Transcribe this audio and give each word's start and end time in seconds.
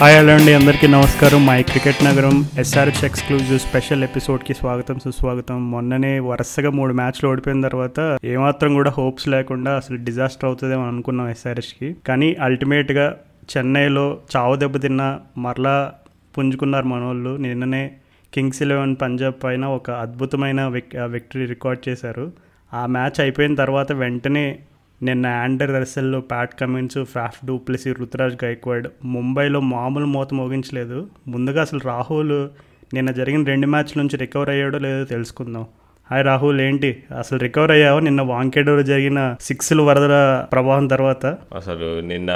Hi 0.00 0.16
hello 0.18 0.32
అండి. 0.34 0.54
అందరికీ 0.54 0.86
నమస్కారం. 0.86 1.46
మై 1.46 1.62
క్రికెట్ 1.62 2.04
నగరం 2.04 2.44
ఎస్ఆర్హెచ్ 2.58 3.04
ఎక్స్క్లూజివ్ 3.04 3.58
స్పెషల్ 3.58 4.04
ఎపిసోడ్కి 4.04 4.54
స్వాగతం 4.54 4.98
సుస్వాగతం. 4.98 5.70
మొన్ననే 5.70 6.18
వరుసగా 6.18 6.70
మూడు 6.70 6.94
మ్యాచ్లు 6.94 7.28
ఓడిపోయిన 7.28 7.60
తర్వాత 7.68 8.18
ఏమాత్రం 8.24 8.74
కూడా 8.74 8.90
హోప్స్ 8.90 9.28
లేకుండా 9.28 9.76
అసలు 9.76 9.96
డిజాస్టర్ 9.96 10.44
అవుతుందేమో 10.44 10.86
అనుకున్నాం 10.86 11.28
ఎస్ఆర్హెచ్కి 11.28 11.96
కానీ 12.06 12.36
అల్టిమేట్గా 12.40 13.16
చెన్నైలో 13.56 14.18
చావు 14.36 14.56
దెబ్బతిన్న 14.56 15.18
మరలా 15.38 15.92
పుంజుకున్నారు 16.38 16.84
మన 16.84 17.00
వాళ్ళు 17.00 17.36
నిన్ననే 17.36 17.90
కింగ్స్ 18.34 18.62
ఎలెవెన్ 18.62 18.96
పంజాబ్ 19.02 19.34
పైన 19.44 19.64
ఒక 19.64 19.90
అద్భుతమైన 19.90 20.66
విక్ 20.66 20.96
విక్టరీ 20.96 21.44
రికార్డ్ 21.44 21.88
చేశారు. 21.88 22.32
ఆ 22.74 22.86
మ్యాచ్ 22.86 23.20
అయిపోయిన 23.20 23.54
తర్వాత 23.54 23.92
వెంటనే 23.92 24.58
నిన్న 25.02 25.26
ఆండర్ 25.26 25.70
రసెల్ 25.70 26.22
ప్యాట్ 26.30 26.60
కమిన్స్ 26.60 27.04
ఫ్రాఫ్ 27.04 27.46
డూప్లెసి 27.46 27.92
రుతురాజ్ 27.92 28.44
గైక్వాడ్ 28.44 28.88
ముంబైలో 29.04 29.60
మామూలు 29.60 30.06
మూత 30.06 30.34
మోగించలేదు. 30.34 31.10
ముందుగా 31.28 31.60
అసలు 31.62 31.80
రాహుల్ 31.84 32.48
నిన్న 32.94 33.10
జరిగిన 33.10 33.44
రెండు 33.44 33.66
మ్యాచ్ల 33.66 33.94
నుంచి 33.96 34.16
రికవర్ 34.16 34.48
అయ్యాడో 34.48 34.78
లేదో 34.78 35.04
తెలుసుకుందాం. 35.04 35.66
హాయ్ 36.12 36.24
రాహుల్ 36.24 36.60
ఏంటి? 36.60 37.02
అసలు 37.18 37.38
రికవర్ 37.38 37.70
అయ్యావు? 37.70 37.98
నిన్న 38.00 38.22
వాంకేడోలో 38.22 38.82
జరిగిన 38.82 39.36
సిక్స్లు 39.40 39.82
వరదల 39.82 40.14
ప్రభావం 40.52 40.86
తర్వాత? 40.86 41.26
అసలు 41.54 42.00
నిన్న 42.00 42.30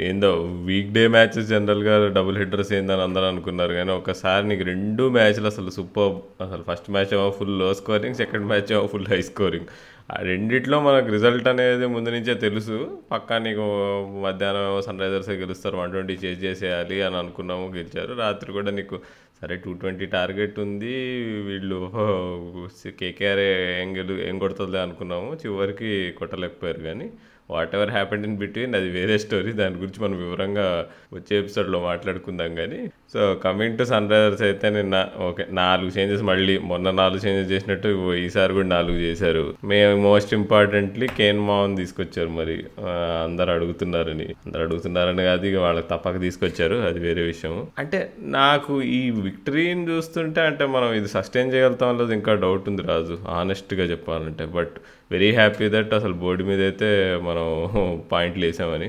ఏందో 0.00 0.30
వీక్ 0.66 0.92
డే 0.92 1.08
మ్యాచెస్ 1.08 1.48
జనరల్గా 1.48 2.08
డబుల్ 2.08 2.38
హిట్టర్స్ 2.38 2.72
ఏందని 2.72 3.02
అందరూ 3.02 3.24
అనుకున్నారు. 3.24 3.72
కానీ 3.72 3.90
ఒకసారి 3.90 4.48
నీకు 4.48 4.64
రెండు 4.64 5.08
మ్యాచ్లు 5.08 5.46
అసలు 5.46 5.70
సూపర్ 5.70 6.14
అసలు 6.42 6.64
ఫస్ట్ 6.68 6.90
మ్యాచ్ 6.90 7.14
ఏమో 7.14 7.30
full low 7.30 7.74
scoring 7.74 8.14
second 8.14 8.46
match 8.46 8.72
ఏమో 8.72 8.86
ఫుల్ 8.86 9.06
హై 9.10 9.22
స్కోరింగ్ 9.22 9.66
ఆ 10.12 10.16
రెండిట్లో 10.22 10.80
మనకు 10.80 11.06
రిజల్ట్ 11.06 11.48
అనేది 11.48 11.86
ముందు 11.86 12.10
నుంచే 12.10 12.34
తెలుసు. 12.34 12.98
పక్కా 13.12 13.38
నీకు 13.38 13.66
మధ్యాహ్నం 14.24 14.82
సన్ 14.86 15.00
రైజర్స్ 15.00 15.30
గెలుస్తారు? 15.30 15.76
వన్ 15.76 15.92
ట్వంటీ 15.92 16.12
చేజ్ 16.24 16.44
చేసేయాలి 16.44 17.02
అని 17.02 17.16
అనుకున్నాము 17.16 17.72
గెలిచారు. 17.76 18.14
రాత్రి 18.20 18.52
కూడా 18.52 18.70
నీకు 18.70 18.98
సరే 19.42 19.54
టూ 19.64 19.72
ట్వంటీ 19.74 20.06
టార్గెట్ 20.06 20.58
ఉంది. 20.64 20.92
వీళ్ళు 21.48 21.78
కేకేఆర్ 23.00 23.42
ఏం 23.82 23.90
గెలు 23.96 24.14
ఏం 24.28 24.36
కొడుతుంది 24.38 24.78
అనుకున్నాము. 24.78 25.30
చివరికి 25.42 25.90
కొట్టలేకపోయారు 26.20 26.82
కానీ 26.88 27.06
what 27.50 27.74
ever 27.74 27.90
happened 27.90 28.26
in 28.26 28.36
between 28.36 28.74
అది 28.74 28.88
వేరే 28.90 29.18
స్టోరీ 29.18 29.52
దాని 29.52 29.74
గురించి 29.74 30.04
మనం 30.04 30.16
వివరంగా 30.16 30.86
వచ్చే 31.12 31.38
ఎపిసోడ్లో 31.38 31.80
మాట్లాడుకుందాం 31.80 32.54
కానీ. 32.54 32.90
So 33.12 33.34
coming 33.34 33.78
to 33.78 33.84
sun 33.84 34.10
Risers 34.10 34.42
అయితే 34.42 34.70
నిన్న 34.70 35.08
ఓకే 35.28 35.46
నాలుగు 35.50 35.88
చేంజెస్ 35.88 36.22
మళ్ళీ. 36.22 36.58
మొన్న 36.58 36.90
నాలుగు 36.90 37.26
చేంజెస్ 37.26 37.52
చేసినట్టు 37.52 38.14
ఈసారి 38.14 38.52
కూడా 38.52 38.66
నాలుగు 38.66 38.96
చేశారు. 38.96 39.54
మేము 39.64 40.02
మోస్ట్ 40.02 40.34
ఇంపార్టెంట్లీ 40.34 41.06
కేన్ 41.06 41.38
మావన్ 41.38 41.76
తీసుకొచ్చారు 41.76 42.28
మరి. 42.28 42.64
అందరు 43.24 43.50
అడుగుతున్నారని. 43.50 44.26
అందరు 44.46 44.60
అడుగుతున్నారని 44.60 45.22
కాదు 45.22 45.46
ఇక 45.46 45.56
వాళ్ళకి 45.56 45.88
తప్పక 45.88 46.20
తీసుకొచ్చారు. 46.20 46.74
అది 46.74 46.98
వేరే 46.98 47.22
విషయం. 47.22 47.66
అంటే 47.78 48.12
నాకు 48.18 48.82
ఈ 48.82 49.10
విక్టరీని 49.10 49.90
చూస్తుంటే 49.90 50.40
అంటే 50.40 50.66
మనం 50.66 50.92
ఇది 50.92 51.08
సస్టైన్ 51.08 51.54
చేయగలుగుతాం 51.54 51.98
లేదు 51.98 52.12
ఇంకా 52.12 52.34
డౌట్ 52.34 52.68
ఉంది 52.68 52.82
రాజు. 52.82 53.18
ఆనెస్ట్గా 53.28 53.84
చెప్పాలంటే. 53.84 54.44
బట్ 54.44 54.72
వెరీ 55.12 55.28
హ్యాపీ 55.34 55.66
దట్ 55.74 55.92
అసలు 55.94 56.14
బోర్డు 56.22 56.42
మీద 56.44 56.60
అయితే 56.68 56.88
మనం 57.28 57.46
పాయింట్లు 58.12 58.44
వేసామని. 58.46 58.88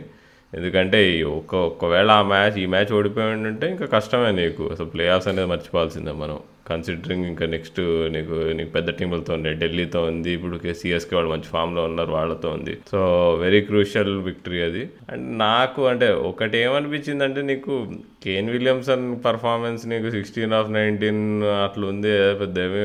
ఎందుకంటే 0.57 0.99
ఈ 1.17 1.21
ఒక్క 1.37 1.53
ఒక్కవేళ 1.69 2.09
ఆ 2.21 2.23
మ్యాచ్ 2.33 2.57
ఈ 2.63 2.65
మ్యాచ్ 2.73 2.93
ఓడిపోయాడంటే 2.99 3.67
ఇంకా 3.73 3.85
కష్టమే 3.97 4.31
నీకు. 4.41 4.63
అసలు 4.73 4.89
ప్లే 4.95 5.05
ఆఫ్స్ 5.15 5.29
అనేది 5.31 5.51
మర్చిపోవాల్సిందే 5.53 6.15
మనం. 6.23 6.39
కన్సిడరింగ్ 6.67 7.25
ఇంకా 7.29 7.45
నెక్స్ట్ 7.53 7.79
నీకు 8.13 8.35
నీకు 8.57 8.69
పెద్ద 8.75 8.89
టీములతో 8.99 9.31
ఉన్నాయి 9.37 9.55
ఢిల్లీతో 9.61 9.99
ఉంది 10.09 10.29
ఇప్పుడు 10.35 10.73
సిఎస్కే 10.81 11.15
వాళ్ళు 11.17 11.31
మంచి 11.31 11.49
ఫామ్లో 11.55 11.81
ఉన్నారు 11.89 12.11
వాళ్ళతో 12.17 12.49
ఉంది. 12.57 12.73
సో 12.91 12.99
వెరీ 13.41 13.59
క్రూషియల్ 13.61 14.13
విక్టరీ 14.27 14.59
అది. 14.67 14.83
అండ్ 15.11 15.25
నాకు 15.39 15.81
అంటే 15.91 16.07
ఒకటి 16.29 16.57
ఏమనిపించింది 16.57 17.23
అంటే 17.27 17.41
నీకు 17.49 17.73
కేన్ 18.25 18.49
విలియమ్సన్ 18.49 19.05
పర్ఫార్మెన్స్ 19.25 19.81
నీకు 19.91 20.09
సిక్స్టీన్ 20.09 20.53
ఆఫ్ 20.59 20.69
నైన్టీన్ 20.77 21.21
అట్లా 21.65 21.85
ఉంది 21.87 22.11
పెద్ద 22.41 22.57
ఏమి 22.67 22.83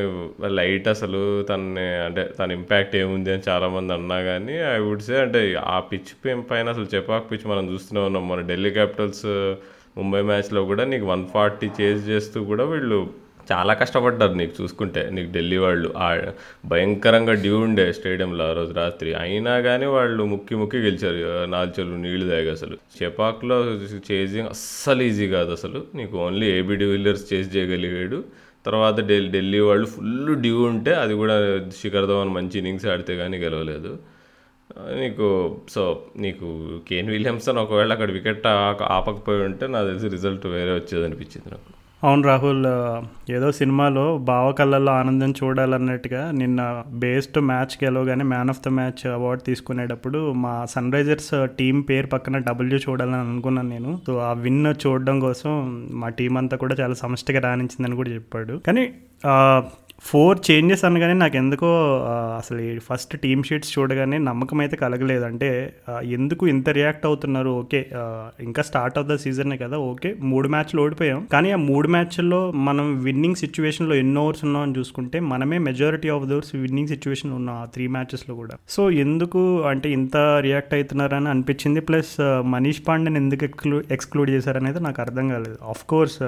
లైట్ 0.59 0.89
అసలు 0.95 1.21
తనని 1.51 1.87
అంటే 2.07 2.25
తన 2.39 2.59
ఇంపాక్ట్ 2.59 2.97
ఏముంది 3.03 3.33
అని 3.33 3.45
చాలామంది 3.49 3.93
అన్నా 3.99 4.19
కానీ 4.31 4.57
ఐ 4.75 4.79
వుడ్ 4.87 5.07
సే 5.09 5.17
అంటే 5.27 5.43
ఆ 5.75 5.79
పిచ్ 5.93 6.11
పైన 6.51 6.67
అసలు 6.75 6.89
చెపాక్ 6.95 7.31
పిచ్ 7.33 7.47
మనం 7.53 7.58
చూస్తూనే 7.67 8.01
ఉన్నాం. 8.01 8.29
మన 8.29 8.41
ఢిల్లీ 8.41 8.71
క్యాపిటల్స్ 8.71 9.55
ముంబై 9.99 10.23
మ్యాచ్లో 10.23 10.65
కూడా 10.65 10.85
నీకు 10.85 11.07
వన్ 11.07 11.27
ఫార్టీ 11.27 11.71
చేజ్ 11.81 12.09
చేస్తూ 12.09 12.45
కూడా 12.45 12.65
వీళ్ళు 12.65 13.29
చాలా 13.53 13.75
కష్టపడ్డారు 13.75 14.33
నీకు 14.33 14.63
చూసుకుంటే. 14.63 15.11
నీకు 15.13 15.33
ఢిల్లీ 15.33 15.57
వాళ్ళు 15.57 15.95
ఆ 15.97 16.23
భయంకరంగా 16.67 17.33
డ్యూ 17.33 17.59
ఉండే 17.59 17.93
స్టేడియంలో 17.93 18.51
ఆ 18.51 18.53
రోజు 18.53 18.73
రాత్రి. 18.73 19.15
అయినా 19.15 19.61
కానీ 19.61 19.87
వాళ్ళు 19.87 20.25
ముక్కి 20.25 20.55
ముక్కి 20.55 20.77
గెలిచారు. 20.79 21.51
నాలుగు 21.51 21.97
నీళ్ళు 21.97 22.29
తాగి 22.31 22.51
అసలు. 22.51 22.77
చెపాక్లో 23.03 23.65
చేజింగ్ 24.13 24.49
అస్సలు 24.49 25.03
ఈజీ 25.03 25.29
కాదు 25.29 25.51
అసలు. 25.53 25.85
నీకు 25.95 26.19
ఓన్లీ 26.19 26.47
ఏబీ 26.47 26.77
డివిలియర్స్ 26.77 27.33
చేసి 27.33 27.59
చేయగలిగాడు. 27.59 28.25
తర్వాత 28.67 29.01
ఢిల్లీ 29.01 29.31
ఢిల్లీ 29.31 29.61
వాళ్ళు 29.61 29.87
ఫుల్ 29.87 30.37
డ్యూ 30.37 30.63
ఉంటే 30.63 30.95
అది 30.95 31.15
కూడా 31.15 31.59
శిఖర్ 31.81 32.07
ధవన్ 32.07 32.29
మంచి 32.29 32.59
ఇన్నింగ్స్ 32.59 32.87
ఆడితే 32.87 33.17
కానీ 33.17 33.39
గెలవలేదు. 33.39 33.99
నీకు 34.77 35.57
సో 35.69 36.03
నీకు 36.17 36.79
కేన్ 36.89 37.11
విలియమ్సన్ 37.11 37.59
ఒకవేళ 37.59 37.93
అక్కడ 37.93 38.11
వికెట్ 38.11 38.47
ఆపకపోయి 38.83 39.43
ఉంటే 39.43 39.67
నాకు 39.67 39.87
తెలిసి 39.87 40.09
రిజల్ట్ 40.09 40.47
వేరే 40.47 40.73
వచ్చేది 40.75 41.05
అనిపించింది 41.05 41.51
నాకు. 41.51 41.75
అవును 42.05 42.23
రాహుల్ 42.23 42.67
ఏదో 43.33 43.53
సినిమాలో 43.53 44.19
బావ 44.19 44.53
కళ్ళల్లో 44.53 44.93
ఆనందం 44.93 45.31
చూడాలన్నట్టుగా 45.31 46.31
నిన్న 46.31 46.85
బేస్డ్ 46.95 47.39
match 47.41 47.85
గెలవగానే 47.85 48.25
man 48.25 48.51
of 48.51 48.61
the 48.67 48.69
match 48.69 49.07
award 49.07 49.43
తీసుకునేటప్పుడు 49.43 50.33
మా 50.33 50.65
సన్ 50.65 50.93
రైజర్స్ 50.93 51.47
టీం 51.59 51.81
పేరు 51.81 52.07
పక్కన 52.07 52.39
డబ్ల్యూ 52.39 52.79
చూడాలని 52.79 53.15
అనుకున్నాను 53.15 53.69
నేను. 53.69 54.01
సో 54.07 54.19
ఆ 54.19 54.33
విన్ 54.33 54.75
చూడడం 54.87 55.21
కోసం 55.21 55.51
మా 55.93 56.09
టీం 56.09 56.37
అంతా 56.37 56.57
కూడా 56.57 56.77
చాలా 56.81 56.95
సమష్టిగా 56.95 57.41
రాణించిందని 57.41 57.97
కూడా 57.97 58.11
చెప్పాడు. 58.11 58.61
కానీ 58.67 58.85
ఫోర్ 60.07 60.39
చేంజెస్ 60.47 60.83
అనగానే 60.85 61.15
నాకు 61.23 61.37
ఎందుకో 61.37 61.69
అసలు 62.39 62.65
ఫస్ట్ 62.89 63.15
టీమ్ 63.23 63.41
షీట్స్ 63.49 63.71
చూడగానే 63.75 64.19
నమ్మకం 64.27 64.59
అయితే 64.65 64.77
కలగలేదు. 64.83 65.25
అంటే 65.25 65.49
ఎందుకు 66.17 66.47
ఇంత 66.53 66.69
రియాక్ట్ 66.79 67.07
అవుతున్నారు? 67.09 67.51
ఓకే 67.63 67.81
ఇంకా 68.47 68.63
స్టార్ట్ 68.69 68.99
ఆఫ్ 69.01 69.09
ద 69.09 69.15
సీజనే 69.25 69.57
కదా 69.57 69.79
ఓకే 69.91 70.11
మూడు 70.33 70.49
మ్యాచ్లు 70.55 70.83
ఓడిపోయాం. 70.83 71.21
కానీ 71.33 71.49
ఆ 71.57 71.59
మూడు 71.71 71.89
మ్యాచ్ల్లో 71.97 72.41
మనం 72.69 72.87
విన్నింగ్ 73.07 73.41
సిచ్యువేషన్లో 73.43 73.97
ఎన్నో 74.03 74.23
ఓవర్స్ 74.27 74.45
ఉన్నామని 74.45 74.77
చూసుకుంటే 74.79 75.21
మనమే 75.33 75.59
majority 75.69 76.11
of 76.17 76.27
those 76.33 76.53
winning 76.65 76.93
situation 76.95 77.35
ఉన్నాం 77.39 77.59
ఆ 77.63 77.67
త్రీ 77.75 77.87
మ్యాచెస్లో 77.97 78.37
కూడా. 78.43 78.57
సో 78.69 78.85
ఎందుకు 79.07 79.43
అంటే 79.73 79.91
ఇంత 79.99 80.17
రియాక్ట్ 80.49 80.75
అవుతున్నారని 80.79 81.31
అనిపించింది 81.35 81.83
ప్లస్ 81.91 82.15
మనీష్ 82.55 82.83
పాండేని 82.89 83.21
ఎందుకు 83.25 83.45
ఎక్స్క్లూ 83.51 83.79
ఎక్స్క్లూడ్ 83.99 84.33
చేశారనేది 84.37 84.83
నాకు 84.89 85.01
అర్థం 85.07 85.29
కాలేదు. 85.35 85.59
ఆఫ్ 85.73 85.85
కోర్స్ 85.95 86.19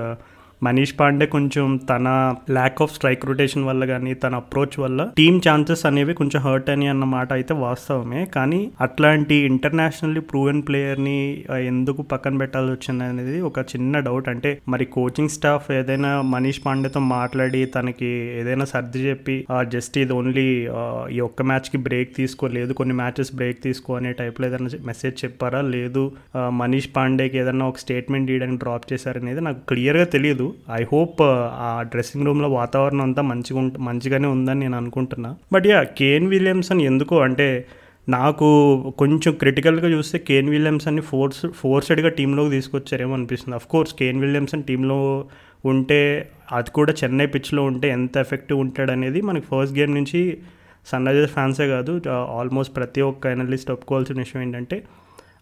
మనీష్ 0.63 0.95
పాండే 1.01 1.27
కొంచెం 1.27 1.77
తన 1.91 2.09
ల్యాక్ 2.51 2.83
ఆఫ్ 2.83 2.95
స్ట్రైక్ 2.95 3.27
రొటేషన్ 3.27 3.65
వల్ల 3.65 3.85
కానీ 3.85 4.15
తన 4.15 4.35
అప్రోచ్ 4.35 4.81
వల్ల 4.81 5.11
టీమ్ 5.17 5.41
ఛాన్సెస్ 5.49 5.87
అనేవి 5.87 6.15
కొంచెం 6.15 6.43
హర్ట్ 6.43 6.71
అని 6.71 6.87
అన్న 6.87 7.05
మాట 7.05 7.33
అయితే 7.33 7.55
వాస్తవమే. 7.55 8.25
కానీ 8.25 8.71
అట్లాంటి 8.81 9.35
ఇంటర్నేషనల్లీ 9.35 10.21
ప్రూవెన్ 10.21 10.63
ప్లేయర్ని 10.69 11.45
ఎందుకు 11.67 12.03
పక్కన 12.03 12.37
పెట్టాల్సి 12.37 12.73
వచ్చింది 12.73 13.05
అనేది 13.05 13.41
ఒక 13.41 13.59
చిన్న 13.59 13.99
డౌట్ 13.99 14.29
అంటే 14.29 14.59
మరి 14.69 14.85
కోచింగ్ 14.85 15.29
స్టాఫ్ 15.29 15.71
ఏదైనా 15.71 16.23
మనీష్ 16.23 16.61
పాండేతో 16.67 17.01
మాట్లాడి 17.01 17.65
తనకి 17.67 18.11
ఏదైనా 18.41 18.65
సర్ది 18.65 18.99
చెప్పి 18.99 19.47
జస్ట్ 19.69 19.99
ఇది 19.99 20.13
ఓన్లీ 20.13 20.69
ఈ 21.11 21.21
ఒక్క 21.21 21.43
మ్యాచ్కి 21.43 21.79
బ్రేక్ 21.79 22.17
తీసుకోలేదు 22.17 22.73
కొన్ని 22.73 22.95
మ్యాచెస్ 22.95 23.35
బ్రేక్ 23.35 23.63
తీసుకో 23.63 23.97
అనే 23.97 24.13
టైప్లో 24.13 24.47
ఏదైనా 24.47 24.71
మెసేజ్ 24.87 25.25
చెప్పారా? 25.25 25.61
లేదు 25.61 26.13
మనీష్ 26.51 26.89
పాండేకి 26.97 27.39
ఏదైనా 27.39 27.67
ఒక 27.67 27.79
స్టేట్మెంట్ 27.79 28.31
ఇవ్వడానికి 28.31 28.59
డ్రాప్ 28.59 28.93
చేశారనేది 28.93 29.41
నాకు 29.41 29.61
క్లియర్గా 29.69 30.05
తెలియదు 30.05 30.50
ఐ 30.79 30.83
హోప్ 30.93 31.19
uh, 31.23 31.43
ఆ 31.67 31.69
డ్రెస్సింగ్ 31.83 32.25
రూమ్లో 32.27 32.49
వాతావరణం 32.49 33.03
అంతా 33.03 33.23
మంచిగా 33.23 33.59
ఉంట 33.59 33.79
మంచిగానే 33.79 34.29
ఉందని 34.29 34.61
నేను 34.61 34.77
అనుకుంటున్నా. 34.77 35.31
బట్ 35.53 35.67
యా 35.67 35.81
కేన్ 36.01 36.27
విలియమ్సన్ 36.29 36.81
ఎందుకు 36.81 37.17
అంటే 37.21 37.49
నాకు 38.09 38.49
కొంచెం 38.99 39.33
క్రిటికల్గా 39.33 39.89
చూస్తే 39.89 40.19
కేన్ 40.29 40.49
విలియమ్సన్ని 40.49 41.03
ఫోర్స్ 41.03 41.43
ఫోర్స్డ్గా 41.61 42.11
టీంలోకి 42.19 42.51
తీసుకొచ్చారేమో 42.51 43.15
అనిపిస్తుంది. 43.15 43.57
అఫ్ 43.57 43.69
కోర్స్ 43.69 43.93
కేన్ 43.95 44.21
విలియమ్సన్ 44.21 44.63
టీంలో 44.63 44.99
ఉంటే 45.65 46.01
అది 46.53 46.71
కూడా 46.71 46.93
చెన్నై 47.01 47.27
పిచ్లో 47.27 47.63
ఉంటే 47.65 47.87
ఎంత 47.89 48.17
ఎఫెక్టివ్ 48.17 48.59
ఉంటాడు 48.61 48.93
అనేది 48.93 49.21
మనకి 49.21 49.47
ఫస్ట్ 49.47 49.75
గేమ్ 49.79 49.93
నుంచి 49.95 50.21
సన్ 50.87 51.07
రైజర్స్ 51.09 51.33
ఫ్యాన్సే 51.33 51.67
కాదు 51.75 51.93
uh, 52.09 52.25
ఆల్మోస్ట్ 52.39 52.73
ప్రతి 52.77 53.01
ఒక్క 53.03 53.33
అనలిస్ట్ 53.35 53.71
ఒప్పుకోవాల్సిన 53.71 54.19
విషయం 54.25 54.43
ఏంటంటే 54.43 54.77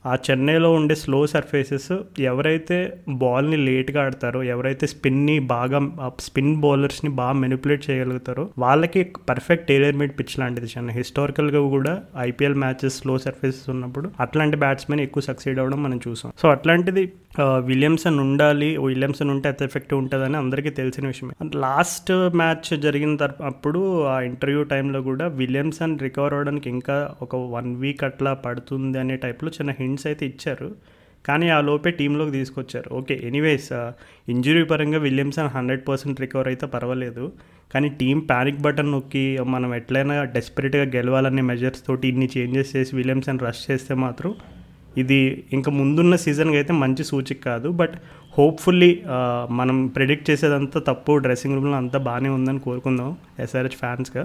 ఆ 0.06 0.14
చెన్నైలో 0.14 0.72
ఉండే 0.72 0.94
స్లో 0.94 1.26
సర్ఫేసెస్ 1.26 1.92
ఎవరైతే 2.20 2.98
బాల్ని 3.08 3.56
లేట్గా 3.56 4.04
ఆడతారో 4.04 4.42
ఎవరైతే 4.42 4.86
స్పిన్ని 4.86 5.38
బాగా 5.38 5.90
స్పిన్ 6.20 6.56
బౌలర్స్ని 6.56 7.10
బాగా 7.10 7.32
మెనిపులేట్ 7.32 7.90
చేయగలుగుతారో 7.90 8.48
వాళ్ళకి 8.58 9.02
పర్ఫెక్ట్ 9.28 9.68
టైలర్ 9.68 9.96
మేడ్ 9.96 10.12
పిచ్ 10.20 10.38
లాంటిది 10.38 10.66
చెన్నై. 10.66 10.94
హిస్టారికల్గా 10.94 11.68
కూడా 11.68 12.02
ఐపీఎల్ 12.18 12.54
మ్యాచెస్ 12.54 12.98
స్లో 12.98 13.18
సర్ఫేసెస్ 13.18 13.70
ఉన్నప్పుడు 13.70 14.10
అట్లాంటి 14.20 14.56
బ్యాట్స్మెన్ 14.56 15.00
ఎక్కువ 15.00 15.22
సక్సీడ్ 15.22 15.58
అవ్వడం 15.58 15.82
మనం 15.82 16.00
చూసాం. 16.08 16.32
సో 16.38 16.48
అట్లాంటిది 16.48 17.12
విలియమ్సన్ 17.40 18.18
ఉండాలి 18.18 18.76
విలియమ్సన్ 18.76 19.30
ఉంటే 19.30 19.48
ఎంత 19.48 19.62
ఎఫెక్టివ్ 19.62 20.00
ఉంటుందని 20.00 20.36
అందరికీ 20.36 20.70
తెలిసిన 20.70 21.06
విషయమే. 21.06 21.34
లాస్ట్ 21.54 22.12
మ్యాచ్ 22.36 22.80
జరిగిన 22.80 23.28
అప్పుడు 23.44 24.04
ఆ 24.04 24.20
ఇంటర్వ్యూ 24.20 24.62
టైంలో 24.62 25.02
కూడా 25.02 25.26
విలియమ్సన్ 25.26 25.98
రికవర్ 25.98 26.34
అవ్వడానికి 26.34 26.70
ఇంకా 26.70 27.14
ఒక 27.22 27.36
వన్ 27.36 27.76
వీక్ 27.76 28.04
అట్లా 28.04 28.34
పడుతుంది 28.34 28.98
అనే 28.98 29.16
టైప్లో 29.16 29.48
చిన్న 29.48 29.70
హింట్స్ 29.88 30.08
అయితే 30.12 30.24
ఇచ్చారు. 30.32 30.70
కానీ 31.24 31.46
ఆ 31.54 31.56
లోపే 31.68 31.90
టీంలోకి 31.98 32.32
తీసుకొచ్చారు. 32.36 32.88
ఓకే 32.98 33.14
ఎనీవేస్ 33.28 33.70
ఇంజురీ 34.34 34.62
పరంగా 34.70 34.98
విలియమ్సన్ 35.06 35.50
హండ్రెడ్ 35.56 35.82
పర్సెంట్ 35.88 36.20
రికవర్ 36.24 36.48
అయితే 36.52 36.66
పర్వాలేదు. 36.74 37.24
కానీ 37.72 37.88
టీం 38.00 38.18
ప్యానిక్ 38.30 38.60
బటన్ 38.66 38.92
నొక్కి 38.94 39.24
మనం 39.54 39.70
ఎట్లయినా 39.78 40.14
డెస్పరేట్గా 40.36 40.84
గెలవాలనే 40.94 41.42
మెజర్స్ 41.50 41.82
తోటి 41.88 42.06
ఇన్ని 42.12 42.28
చేంజెస్ 42.36 42.70
చేసి 42.76 42.92
విలియమ్సన్ 43.00 43.42
రష్ 43.46 43.62
చేస్తే 43.70 43.94
మాత్రం 44.04 44.32
ఇది 45.02 45.18
ఇంకా 45.56 45.70
ముందున్న 45.80 46.14
సీజన్కి 46.22 46.58
అయితే 46.60 46.72
మంచి 46.82 47.02
సూచిక 47.10 47.40
కాదు. 47.48 47.68
బట్ 47.80 47.96
హోప్ఫుల్లీ 48.36 48.90
మనం 49.60 49.76
ప్రిడిక్ట్ 49.96 50.26
చేసేదంతా 50.30 50.80
తప్పు 50.88 51.12
డ్రెస్సింగ్ 51.24 51.56
రూమ్లో 51.56 51.76
అంతా 51.82 51.98
బాగానే 52.08 52.30
ఉందని 52.38 52.62
కోరుకుందాం 52.68 53.10
ఎస్ఆర్హెచ్ 53.44 53.78
ఫ్యాన్స్గా 53.82 54.24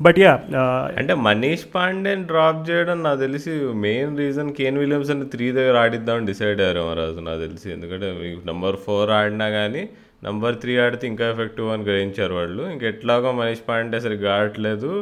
బట్ 0.00 0.18
యా 0.22 0.32
uh, 0.60 0.82
అంటే 0.98 1.12
మనీష్ 1.26 1.64
పాండేని 1.74 2.24
డ్రాప్ 2.30 2.58
చేయడం 2.68 2.98
నాకు 3.06 3.18
తెలిసి 3.24 3.52
మెయిన్ 3.84 4.18
రీజన్ 4.22 4.50
కేన్ 4.58 4.78
విలియమ్స్ 4.82 5.12
అని 5.14 5.26
త్రీ 5.34 5.46
దగ్గర 5.58 5.76
ఆడిద్దామని 5.84 6.28
డిసైడ్ 6.30 6.60
అయ్యారు 6.64 6.80
మహారాజు 6.86 7.22
నాకు 7.28 7.40
తెలిసి. 7.46 7.68
ఎందుకంటే 7.76 8.08
నెంబర్ 8.50 8.76
ఫోర్ 8.86 9.12
ఆడినా 9.18 9.46
కానీ 9.58 9.82
నెంబర్ 10.26 10.56
త్రీ 10.62 10.74
ఆడితే 10.84 11.04
ఇంకా 11.12 11.24
ఎఫెక్టివ్ 11.34 11.68
అని 11.74 11.86
గ్రహించారు 11.88 12.34
వాళ్ళు. 12.40 12.62
ఇంకెట్లాగో 12.74 13.32
మనీష్ 13.40 13.64
పాండే 13.70 14.00
సరిగ్గా 14.06 14.30
ఆడట్లేదు. 14.38 14.92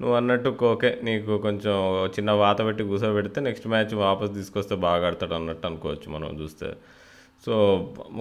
నువ్వు 0.00 0.14
అన్నట్టు 0.20 0.50
ఓకే 0.72 0.90
నీకు 1.08 1.32
కొంచెం 1.46 1.76
చిన్న 2.16 2.30
వాత 2.42 2.58
పెట్టి 2.68 2.82
కూర్చోబెడితే 2.90 3.40
నెక్స్ట్ 3.48 3.68
మ్యాచ్ 3.74 3.94
వాపస్ 4.04 4.32
తీసుకొస్తే 4.38 4.76
బాగా 4.86 5.06
ఆడతాడు 5.10 5.34
అన్నట్టు 5.40 5.66
అనుకోవచ్చు 5.70 6.08
మనం 6.16 6.30
చూస్తే. 6.42 6.70
సో 7.46 7.52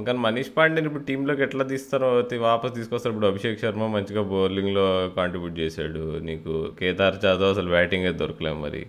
కానీ 0.08 0.20
మనీష్ 0.20 0.52
పాండేని 0.58 0.88
ఇప్పుడు 0.88 1.04
టీంలోకి 1.04 1.42
ఎట్లా 1.42 1.64
తీస్తారో 1.64 2.24
వాపస్ 2.40 2.74
తీసుకొస్తారు 2.76 3.14
ఇప్పుడు 3.14 3.28
అభిషేక్ 3.28 3.60
శర్మ 3.60 3.88
మంచిగా 3.88 4.22
బౌలింగ్లో 4.22 5.12
కాంట్రిబ్యూట్ 5.18 5.60
చేశాడు. 5.60 6.20
నీకు 6.20 6.72
కేదార్ 6.80 7.16
జాదవ్ 7.16 7.50
అసలు 7.50 7.70
బ్యాటింగే 7.70 8.12
దొరకలేము 8.12 8.62
మరి. 8.62 8.86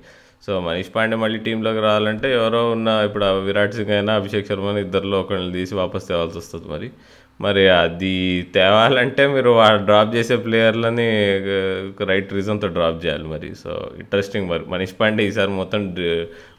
సో 0.47 0.61
మనీష్ 0.61 0.95
పాండే 0.97 1.17
మళ్ళీ 1.17 1.39
టీంలోకి 1.39 1.81
రావాలంటే 1.81 2.35
ఎవరో 2.35 2.71
ఉన్న 2.71 2.89
ఇప్పుడు 2.89 3.25
విరాట్ 3.25 3.75
సింగ్ 3.75 3.91
అయినా 3.91 4.15
అభిషేక్ 4.15 4.47
శర్మని 4.47 4.81
ఇద్దరిలో 4.81 5.21
ఒకరిని 5.21 5.53
తీసి 5.53 5.75
వాపస్ 5.75 6.09
తేవాల్సి 6.09 6.39
వస్తుంది 6.39 6.69
మరి. 6.69 6.91
మరి 7.45 7.63
అది 7.77 8.15
తేవాలంటే 8.55 9.23
మీరు 9.35 9.53
డ్రాప్ 9.87 10.11
చేసే 10.17 10.37
ప్లేయర్లని 10.37 11.07
రైట్ 12.11 12.33
రీజన్తో 12.33 12.69
డ్రాప్ 12.69 12.99
చేయాలి 13.05 13.27
మరి. 13.33 13.49
సో 13.63 13.71
ఇంట్రెస్టింగ్ 13.99 14.49
మరి. 14.51 14.65
మనీష్ 14.69 14.95
పాండే 15.01 15.23
ఈసారి 15.29 15.53
మొత్తం 15.61 15.83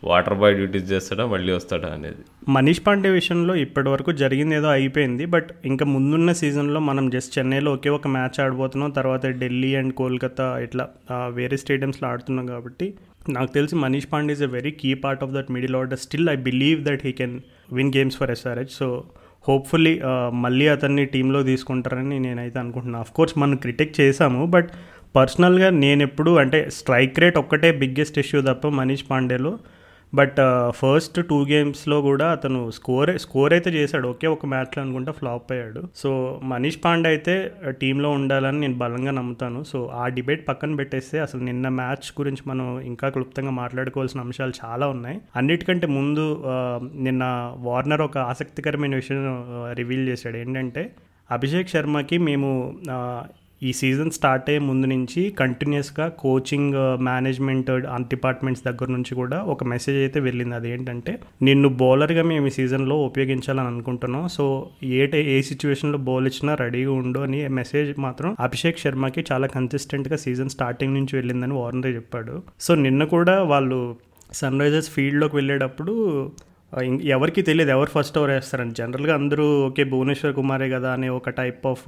వాటర్ 0.03 0.37
బాయ్ 0.41 0.55
డ్యూటీస్ 0.55 0.87
చేస్తాడా 0.91 1.25
మళ్ళీ 1.25 1.51
వస్తాడా 1.53 1.89
అనేది. 1.97 2.21
మనీష్ 2.49 2.81
పాండే 2.87 3.09
విషయంలో 3.09 3.55
ఇప్పటి 3.55 3.89
వరకు 3.89 4.11
జరిగింది 4.11 4.55
ఏదో 4.55 4.69
అయిపోయింది 4.69 5.25
బట్ 5.25 5.49
ఇంకా 5.65 5.85
ముందున్న 5.85 6.31
సీజన్లో 6.33 6.79
మనం 6.89 7.09
జస్ట్ 7.09 7.39
చెన్నైలో 7.39 7.71
ఒకే 7.73 7.89
ఒక 7.89 8.07
మ్యాచ్ 8.07 8.39
ఆడిపోతున్నాం 8.45 8.91
తర్వాత 8.91 9.25
ఢిల్లీ 9.25 9.75
అండ్ 9.75 9.93
కోల్కతా 9.93 10.59
ఇట్లా 10.59 10.85
వేరే 11.29 11.57
స్టేడియంస్లో 11.57 12.07
ఆడుతున్నాం 12.09 12.47
కాబట్టి 12.47 12.87
నాకు 13.29 13.51
తెలిసి 13.53 13.75
Manish 13.75 14.07
Pandey 14.13 14.33
is 14.33 14.43
a 14.43 14.51
very 14.57 14.71
key 14.71 14.93
part 14.93 15.21
of 15.23 15.31
that 15.31 15.51
middle 15.51 15.75
order 15.75 15.99
still 15.99 16.29
I 16.29 16.35
believe 16.49 16.79
that 16.83 17.05
he 17.05 17.11
can 17.11 17.35
win 17.73 17.93
games 17.97 18.17
for 18.17 18.31
SRH 18.31 18.73
so 18.73 18.87
hopefully 19.47 20.01
మళ్ళీ 20.31 20.67
అతన్ని 20.67 21.05
టీంలో 21.05 21.43
తీసుకుంటారని 21.43 22.19
నేనైతే 22.19 22.59
అనుకుంటున్నాను 22.59 23.05
కోర్స్ 23.15 23.37
మనం 23.37 23.57
క్రిటిక్ 23.57 24.01
చేశాము 24.01 24.45
బట్ 24.45 24.69
పర్సనల్గా 25.15 25.69
నేను 25.69 26.03
ఎప్పుడు 26.03 26.31
అంటే 26.37 26.69
స్ట్రైక్ 26.69 27.19
రేట్ 27.19 27.37
ఒక్కటే 27.37 27.71
బిగ్గెస్ట్ 27.71 28.19
ఇష్యూ 28.19 28.41
తప్ప 28.41 28.67
మనీష్ 28.67 29.05
పాండేలో 29.09 29.51
బట్ 30.19 30.39
ఫస్ట్ 30.79 31.17
టూ 31.29 31.37
గేమ్స్లో 31.45 31.97
కూడా 32.01 32.25
అతను 32.31 32.59
స్కోర్ 32.71 33.11
స్కోర్ 33.17 33.53
అయితే 33.53 33.69
చేశాడు. 33.69 34.07
ఒకే 34.07 34.27
ఒక 34.27 34.45
మ్యాచ్లో 34.45 34.79
అనుకుంటా 34.83 35.11
ఫ్లాప్ 35.11 35.51
అయ్యాడు. 35.51 35.81
సో 35.95 36.09
మనీష్ 36.43 36.79
పాండే 36.85 37.09
అయితే 37.09 37.35
టీంలో 37.81 38.09
ఉండాలని 38.09 38.59
నేను 38.59 38.77
బలంగా 38.83 39.13
నమ్ముతాను. 39.19 39.63
సో 39.63 39.79
ఆ 39.93 40.07
డిబేట్ 40.07 40.43
పక్కన 40.47 40.75
పెట్టేస్తే 40.75 41.19
అసలు 41.19 41.43
నిన్న 41.49 41.67
మ్యాచ్ 41.81 42.07
గురించి 42.19 42.43
మనం 42.47 42.67
ఇంకా 42.91 43.09
క్లుప్తంగా 43.09 43.53
మాట్లాడుకోవాల్సిన 43.61 44.25
అంశాలు 44.27 44.53
చాలా 44.63 44.87
ఉన్నాయి. 44.87 45.19
అన్నిటికంటే 45.35 45.87
ముందు 45.97 46.25
నిన్న 47.07 47.23
వార్నర్ 47.59 48.01
ఒక 48.01 48.17
ఆసక్తికరమైన 48.17 48.95
విషయం 48.95 49.23
రివీల్ 49.79 50.05
చేశాడు. 50.09 50.37
ఏంటంటే 50.37 50.83
అభిషేక్ 51.31 51.69
శర్మకి 51.69 52.17
మేము 52.17 52.49
ఈ 53.67 53.71
సీజన్ 53.79 54.11
స్టార్ట్ 54.17 54.47
అయ్యే 54.49 54.61
ముందు 54.69 54.87
నుంచి 54.93 55.21
కంటిన్యూస్గా 55.41 56.05
coaching 56.23 56.75
uh, 56.83 56.93
management 57.07 57.69
uh, 57.71 57.99
departments 58.13 58.63
దగ్గర 58.67 58.87
నుంచి 58.95 59.13
కూడా 59.21 59.37
ఒక 59.53 59.63
మెసేజ్ 59.73 59.97
అయితే 60.03 60.19
వెళ్ళింది. 60.19 60.55
అదేంటంటే 60.59 61.13
నిన్ను 61.47 61.69
బౌలర్గా 61.81 62.23
మేము 62.31 62.47
ఈ 62.51 62.53
సీజన్లో 62.57 62.97
ఉపయోగించాలని 63.09 63.69
అనుకుంటున్నాం. 63.73 64.23
సో 64.37 64.45
ఏ 64.99 65.03
ఏ 65.35 65.37
సిచ్యువేషన్లో 65.41 65.99
బౌల్ 66.09 66.27
ఇచ్చినా 66.31 66.53
రెడీగా 66.63 66.93
ఉండు 67.01 67.21
అని 67.27 67.41
మెసేజ్ 67.61 67.91
మాత్రం 68.07 68.31
అభిషేక్ 68.47 68.81
శర్మకి 68.85 69.23
చాలా 69.31 69.49
కన్సిస్టెంట్గా 69.57 70.19
సీజన్ 70.25 70.53
స్టార్టింగ్ 70.57 70.97
నుంచి 70.99 71.15
వెళ్ళిందని 71.19 71.55
వార్నర్ 71.61 71.93
చెప్పాడు. 71.99 72.35
సో 72.59 72.73
నిన్న 72.85 73.03
కూడా 73.15 73.35
వాళ్ళు 73.53 73.79
సన్ 74.39 74.61
రైజర్స్ 74.61 74.89
ఫీల్డ్లోకి 74.89 75.35
వెళ్ళేటప్పుడు 75.35 75.93
ఎవరికి 76.81 77.41
తెలియదు. 77.41 77.71
ఎవరు 77.71 77.89
ఫస్ట్ 77.89 78.17
ఓవర్ 78.17 78.31
వేస్తారని. 78.31 78.71
జనరల్గా 78.71 79.13
అందరూ 79.13 79.65
ఓకే 79.67 79.83
భువనేశ్వర్ 79.83 80.35
కుమారే 80.35 80.69
కదా 80.69 80.93
అనే 80.93 81.09
ఒక 81.09 81.29
టైప్ 81.29 81.67
ఆఫ్ 81.67 81.83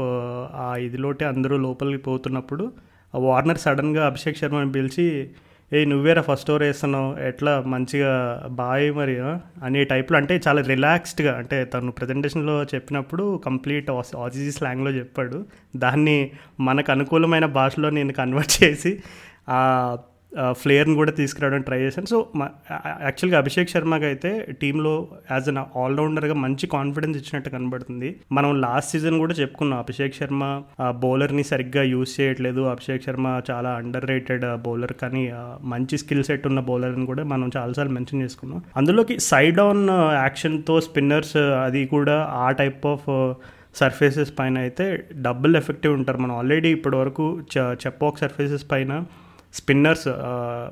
ఆ 0.55 0.75
ఇదిలోటే 0.79 1.25
అందరూ 1.25 1.57
లోపలికి 1.57 2.03
పోతున్నప్పుడు 2.03 2.71
వార్నర్ 3.15 3.57
సడన్గా 3.57 4.05
అభిషేక్ 4.05 4.37
శర్మని 4.37 4.71
పిలిచి 4.71 5.29
ఏ 5.73 5.85
నువ్వేరా 5.85 6.21
ఫస్ట్ 6.21 6.49
ఓవర్ 6.51 6.63
వేస్తున్నావు? 6.63 7.19
ఎట్లా? 7.19 7.63
మంచిగా 7.65 8.43
బాయ్ 8.49 8.93
మరి 8.93 9.19
అనే 9.63 9.83
టైప్లో 9.83 10.17
అంటే 10.17 10.41
చాలా 10.47 10.61
రిలాక్స్డ్గా 10.61 11.37
అంటే 11.37 11.65
తను 11.65 11.91
ప్రజెంటేషన్లో 11.91 12.63
చెప్పినప్పుడు 12.63 13.41
కంప్లీట్ 13.45 13.89
ఆసిజీ 13.91 14.51
స్లాంగ్లో 14.51 14.91
చెప్పాడు. 14.91 15.45
దాన్ని 15.75 16.31
మనకు 16.59 16.91
అనుకూలమైన 16.91 17.45
భాషలో 17.45 17.89
నేను 17.89 18.13
కన్వర్ట్ 18.13 18.63
చేసి 18.63 18.99
ఫ్లేయర్ని 20.61 20.95
కూడా 20.99 21.11
తీసుకురావడం 21.19 21.61
ట్రై 21.67 21.79
చేశాను. 21.83 22.07
సో 22.13 22.17
యాక్చువల్గా 23.07 23.37
అభిషేక్ 23.43 23.69
శర్మకి 23.73 24.05
అయితే 24.09 24.31
టీంలో 24.61 24.93
యాజ్ 25.31 25.47
అన్ 25.51 25.59
ఆల్రౌండర్గా 25.83 26.35
మంచి 26.45 26.67
కాన్ఫిడెన్స్ 26.75 27.17
ఇచ్చినట్టు 27.19 27.49
కనబడుతుంది. 27.55 28.09
మనం 28.37 28.51
లాస్ట్ 28.65 28.91
సీజన్ 28.95 29.17
కూడా 29.23 29.35
చెప్పుకున్నాం 29.41 29.79
అభిషేక్ 29.85 30.17
శర్మ 30.19 30.43
బౌలర్ని 31.03 31.45
సరిగ్గా 31.51 31.83
యూజ్ 31.93 32.13
చేయట్లేదు. 32.19 32.61
అభిషేక్ 32.73 33.05
శర్మ 33.07 33.27
చాలా 33.51 33.71
అండర్ 33.81 34.07
రేటెడ్ 34.11 34.45
బౌలర్ 34.67 34.95
కానీ 35.03 35.23
మంచి 35.73 35.97
స్కిల్ 36.03 36.25
సెట్ 36.29 36.47
ఉన్న 36.51 36.63
బౌలర్ని 36.69 37.05
కూడా 37.11 37.25
మనం 37.33 37.47
చాలాసార్లు 37.57 37.95
మెన్షన్ 37.97 38.23
చేసుకున్నాం. 38.25 38.61
అందులోకి 38.81 39.17
సైడ్ 39.31 39.61
ఆన్ 39.67 39.83
యాక్షన్తో 40.23 40.77
స్పిన్నర్స్ 40.87 41.37
అది 41.65 41.83
కూడా 41.95 42.17
ఆ 42.45 42.49
టైప్ 42.61 42.85
ఆఫ్ 42.93 43.09
సర్ఫేసెస్ 43.79 44.29
పైన 44.37 44.55
అయితే 44.65 44.85
డబుల్ 45.25 45.55
ఎఫెక్టివ్ 45.59 45.93
ఉంటారు. 45.99 46.19
మనం 46.23 46.35
ఆల్రెడీ 46.41 46.69
ఇప్పటివరకు 46.75 47.03
వరకు 47.05 47.25
చెప్పాక్ 47.83 48.17
సర్ఫేసెస్ 48.23 48.65
పైన 48.71 48.91
spinners 49.55 50.07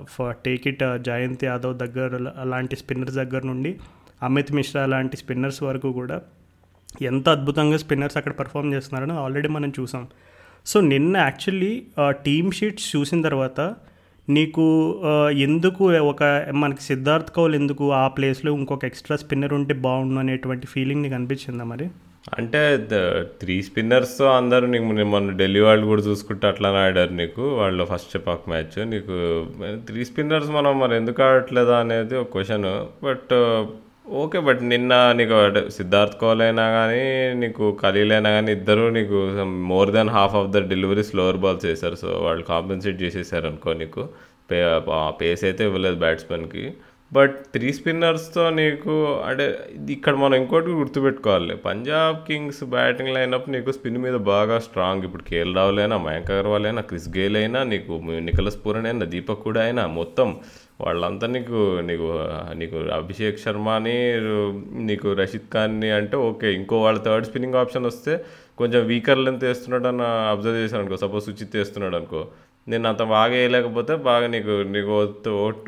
for 0.09 0.35
take 0.45 0.67
it 0.67 0.83
Jayant 1.01 1.43
Yadav 1.43 1.75
దగ్గర 1.77 2.11
అలాంటి 2.37 2.75
స్పిన్నర్స్ 2.75 3.15
దగ్గర 3.15 3.41
నుండి 3.45 3.71
అమిత్ 4.23 4.51
మిశ్రా 4.53 4.85
లాంటి 4.85 5.17
స్పిన్నర్స్ 5.17 5.63
వరకు 5.63 5.91
కూడా 5.91 6.17
ఎంత 7.01 7.29
అద్భుతంగా 7.29 7.77
స్పిన్నర్స్ 7.77 8.17
అక్కడ 8.17 8.33
పర్ఫామ్ 8.33 8.73
చేస్తున్నారని 8.73 9.13
ఆల్రెడీ 9.19 9.47
మనం 9.47 9.71
చూసాం. 9.79 10.03
సో 10.65 10.77
నిన్న 10.81 11.17
యాక్చువల్లీ 11.17 11.71
టీమ్ 12.25 12.51
షీట్స్ 12.51 12.95
చూసిన 12.95 13.21
తర్వాత 13.21 13.61
నీకు 14.29 14.65
ఎందుకు 15.37 15.83
ఒక 15.91 16.23
మనకి 16.53 16.81
సిద్ధార్థ్ 16.81 17.31
కౌల్ 17.31 17.55
ఎందుకు 17.55 17.91
ఆ 17.91 18.07
ప్లేస్లో 18.07 18.51
ఇంకొక 18.57 18.85
ఎక్స్ట్రా 18.85 19.17
స్పిన్నర్ 19.17 19.53
ఉంటే 19.53 19.73
బాగుండు 19.73 20.19
అనేటువంటి 20.19 20.67
ఫీలింగ్ 20.67 21.01
నీకు 21.01 21.15
అనిపించిందా 21.15 21.63
మరి? 21.63 21.87
అంటే 22.27 22.59
త్రీ 23.41 23.55
స్పిన్నర్స్తో 23.61 24.25
అందరూ 24.35 24.65
నీకు 24.67 24.83
మొన్న 25.13 25.31
ఢిల్లీ 25.37 25.59
వాళ్ళు 25.59 25.85
కూడా 25.85 26.01
చూసుకుంటే 26.01 26.45
అట్లానే 26.47 26.77
ఆడారు 26.77 27.13
నీకు. 27.13 27.43
వాళ్ళు 27.61 27.83
ఫస్ట్ 27.85 28.17
పాక్ 28.27 28.45
మ్యాచ్. 28.49 28.77
నీకు 28.93 29.15
త్రీ 29.87 30.05
స్పిన్నర్స్ 30.05 30.49
మనం 30.49 30.79
మరి 30.79 30.95
ఎందుకు 30.95 31.23
ఆడట్లేదా 31.23 31.75
అనేది 31.79 32.15
ఒక 32.15 32.31
క్వశ్చన్. 32.35 32.69
బట్ 33.03 33.33
ఓకే 34.21 34.39
బట్ 34.39 34.63
నిన్న 34.63 34.93
నీకు 35.19 35.35
సిద్ధార్థ్ 35.69 36.15
కౌల్ 36.21 36.41
అయినా 36.41 36.65
కానీ 36.77 37.03
నీకు 37.41 37.79
ఖలీల్ 37.83 38.11
అయినా 38.11 38.29
కానీ 38.29 38.51
ఇద్దరు 38.51 38.89
నీకు 38.89 39.19
more 39.73 39.91
than 39.91 40.09
half 40.09 40.35
of 40.35 40.49
the 40.55 40.57
delivery 40.69 41.03
slower 41.03 41.37
balls 41.37 41.65
వేశారు 41.65 41.95
సో 41.95 42.07
వాళ్ళు 42.07 42.43
కాంపెన్సేట్ 42.43 43.01
చేసేసారు 43.01 43.47
అనుకో 43.47 43.73
నీకు. 43.73 44.03
పే 44.51 44.57
పేస్ 45.21 45.43
అయితే 45.43 45.63
ఇవ్వలేదు 45.63 45.95
బ్యాట్స్మెన్కి. 45.95 46.73
బట్ 47.15 47.35
త్రీ 47.53 47.69
స్పిన్నర్స్తో 47.77 48.43
నీకు 48.57 48.93
అంటే 49.27 49.45
ఇక్కడ 49.95 50.13
మనం 50.21 50.35
ఇంకోటి 50.41 50.75
గుర్తుపెట్టుకోవాలి. 50.79 51.55
పంజాబ్ 51.65 52.17
కింగ్స్ 52.27 52.61
బ్యాటింగ్ 52.75 53.13
లైనప్ 53.15 53.47
నీకు 53.55 53.71
స్పిన్ 53.77 53.99
మీద 54.05 54.17
బాగా 54.31 54.57
స్ట్రాంగ్. 54.67 55.05
ఇప్పుడు 55.07 55.23
కేఎల్ 55.29 55.55
రావుల్ 55.59 55.79
అయినా 55.83 55.97
మయాంక్ 56.05 56.31
అగర్వాల్ 56.35 56.67
అయినా 56.69 56.83
క్రిస్ 56.89 57.09
గేల్ 57.17 57.37
అయినా 57.41 57.61
నీకు 57.73 57.93
నిఖలస్ 58.27 58.59
పూరన్ 58.65 58.87
అయినా 58.91 59.07
దీపక్ 59.13 59.43
కూడా 59.47 59.61
అయినా 59.67 59.85
మొత్తం 59.99 60.29
వాళ్ళంతా 60.81 61.25
నీకు 61.35 61.57
నీకు 61.89 62.07
నీకు 62.61 62.77
అభిషేక్ 62.99 63.43
శర్మని 63.43 63.97
నీకు 64.89 65.09
రషీద్ 65.19 65.49
ఖాన్ని 65.53 65.91
అంటే 65.99 66.15
ఓకే. 66.29 66.47
ఇంకో 66.59 66.77
వాళ్ళ 66.85 66.99
థర్డ్ 67.07 67.27
స్పిన్నింగ్ 67.29 67.59
ఆప్షన్ 67.63 67.87
వస్తే 67.91 68.13
కొంచెం 68.57 68.81
వీకర్ 68.91 69.21
లెంత్ 69.25 69.45
వేస్తున్నాడు 69.49 69.87
అని 69.91 70.03
అబ్జర్వ్ 70.33 70.59
చేశాను 70.63 70.81
అనుకో 70.83 70.97
సపోజ్ 71.03 71.25
సుచిత్ 71.27 71.55
వేస్తున్నాడు 71.59 71.95
అనుకో 72.01 72.21
నేను 72.67 72.89
అంత 72.89 73.03
బాగా 73.03 73.31
వేయలేకపోతే 73.31 73.95
బాగా 73.95 74.27
నీకు 74.27 74.63
నీకు 74.63 74.91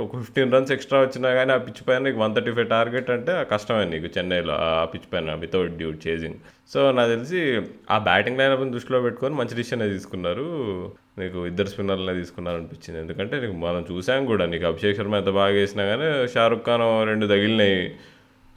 ఒక 0.04 0.18
ఫిఫ్టీన్ 0.18 0.54
రన్స్ 0.54 0.72
ఎక్స్ట్రా 0.72 1.02
వచ్చినా 1.02 1.30
కానీ 1.30 1.52
ఆ 1.54 1.58
పిచ్ 1.58 1.88
పైన 1.88 1.98
నీకు 1.98 2.20
వన్ 2.20 2.36
థర్టీ 2.36 2.52
ఫైవ్ 2.52 2.70
టార్గెట్ 2.70 3.10
అంటే 3.10 3.46
కష్టమే 3.52 3.86
నీకు 3.86 4.06
చెన్నైలో 4.18 4.54
ఆ 4.54 4.86
పిచ్ 4.86 5.14
పైన 5.14 5.34
వితౌట్ 5.34 5.72
డ్యూట్ 5.72 6.08
చేసింగ్ 6.08 6.34
సో 6.74 6.92
నాకు 6.92 7.10
తెలిసి 7.10 7.62
ఆ 7.92 7.98
బ్యాటింగ్ 7.98 8.38
లైనప్ని 8.38 8.72
దృష్టిలో 8.72 9.02
పెట్టుకొని 9.02 9.36
మంచి 9.36 9.56
డిసిషన్ 9.56 9.92
తీసుకున్నారు. 9.92 10.46
నీకు 11.18 11.46
ఇద్దరు 11.46 11.68
స్పిన్నర్లనే 11.68 12.14
తీసుకున్నారు 12.14 12.58
అనిపించింది 12.58 13.00
ఎందుకంటే 13.02 13.40
నీకు 13.40 13.54
మనం 13.54 13.86
చూసాం 13.92 14.26
కూడా 14.26 14.46
నీకు 14.46 14.66
అభిషేక్ 14.66 14.98
శర్మ 14.98 15.16
ఎంత 15.16 15.30
బాగా 15.30 15.54
వేసినా 15.54 15.84
కానీ 15.86 16.28
షారుఖ్ 16.28 16.66
ఖాన్ 16.66 17.08
రెండు 17.08 17.28
తగిలినాయి. 17.28 17.96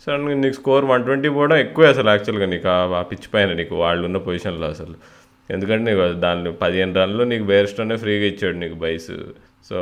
సో 0.06 0.16
నీకు 0.16 0.54
స్కోర్ 0.54 0.84
వన్ 0.84 1.04
ట్వంటీ 1.04 1.28
పోవడం 1.28 1.56
ఎక్కువే 1.56 1.88
అసలు 1.88 2.08
యాక్చువల్గా 2.08 2.46
నీకు 2.46 2.68
ఆ- 2.68 2.98
ఆ 2.98 3.02
పిచ్ 3.02 3.34
పైన 3.34 3.52
నీకు 3.52 3.74
వాళ్ళు 3.76 4.04
ఉన్న 4.04 4.16
పొజిషన్లో 4.16 4.66
అసలు. 4.66 4.94
ఎందుకంటే 5.54 5.84
నీకు 5.88 6.06
దాన్ని 6.26 6.50
పదిహేను 6.62 6.94
రన్లు 7.00 7.24
నీకు 7.32 7.44
బేర్స్టోనే 7.52 7.96
ఫ్రీగా 8.04 8.26
ఇచ్చాడు 8.32 8.58
నీకు 8.64 8.76
బైస్. 8.84 9.12
సో 9.68 9.78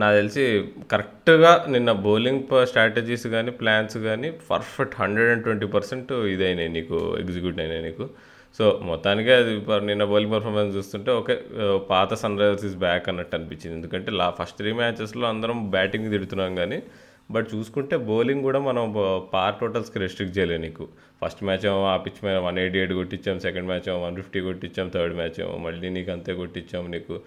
నాకు 0.00 0.14
తెలిసి 0.20 0.42
కరెక్ట్గా 0.92 1.52
నిన్న 1.74 1.90
బౌలింగ్ 2.06 2.42
స్ట్రాటజీస్ 2.70 3.26
కానీ 3.34 3.50
ప్లాన్స్ 3.60 3.96
కానీ 4.08 4.28
perfect 4.50 4.96
hundred 5.02 5.30
and 5.34 5.44
twenty 5.46 5.68
percent 5.76 6.10
ఇదైనాయి 6.34 6.70
నీకు 6.76 6.96
ఎగ్జిక్యూట్ 7.22 7.60
అయినాయి 7.64 7.84
నీకు. 7.88 8.06
సో 8.58 8.64
మొత్తానికి 8.90 9.30
అది 9.38 9.52
నిన్న 9.90 10.04
బౌలింగ్ 10.12 10.34
పర్ఫార్మెన్స్ 10.36 10.72
చూస్తుంటే 10.76 11.10
ఓకే 11.20 11.34
పాత 11.92 12.10
సన్ 12.22 12.38
రైజర్స్ 12.42 12.66
ఇస్ 12.70 12.78
బ్యాక్ 12.86 13.08
అన్నట్టు 13.12 13.36
అనిపించింది. 13.38 13.74
ఎందుకంటే 13.78 14.10
లా 14.20 14.28
ఫస్ట్ 14.38 14.58
త్రీ 14.60 14.72
మ్యాచెస్లో 14.80 15.26
అందరం 15.32 15.58
బ్యాటింగ్ 15.76 16.08
తిడుతున్నాం 16.14 16.54
కానీ 16.62 16.78
బట్ 17.30 17.48
చూసుకుంటే 17.54 17.96
బౌలింగ్ 17.96 18.42
కూడా 18.42 18.58
మనం 18.58 18.84
పార్ 19.34 19.54
టోటల్స్కి 19.60 19.98
రెస్ట్రిక్ట్ 19.98 20.38
చేయలేదు 20.38 20.62
నీకు. 20.62 20.88
ఫస్ట్ 21.22 21.42
మ్యాచ్ 21.44 21.66
ఏమో 21.66 21.84
ఆ 21.86 21.96
పిచ్ 21.96 22.24
మీద 22.24 22.36
వన్ 22.36 22.58
ఎయిటీ 22.58 22.78
ఎయిట్ 22.78 22.92
కొట్టించాం 22.92 23.38
సెకండ్ 23.40 23.66
మ్యాచ్ 23.66 23.88
ఏమో 23.88 23.98
వన్ 24.06 24.16
ఫిఫ్టీ 24.16 24.40
కొట్టించాం 24.40 24.88
థర్డ్ 24.94 25.14
మ్యాచ్ 25.14 25.40
ఏమో 25.40 25.56
మళ్ళీ 25.56 25.88
నీకు 25.88 26.10
అంతే 26.10 26.34
కొట్టించాం 26.34 26.90
నీకు. 26.90 27.20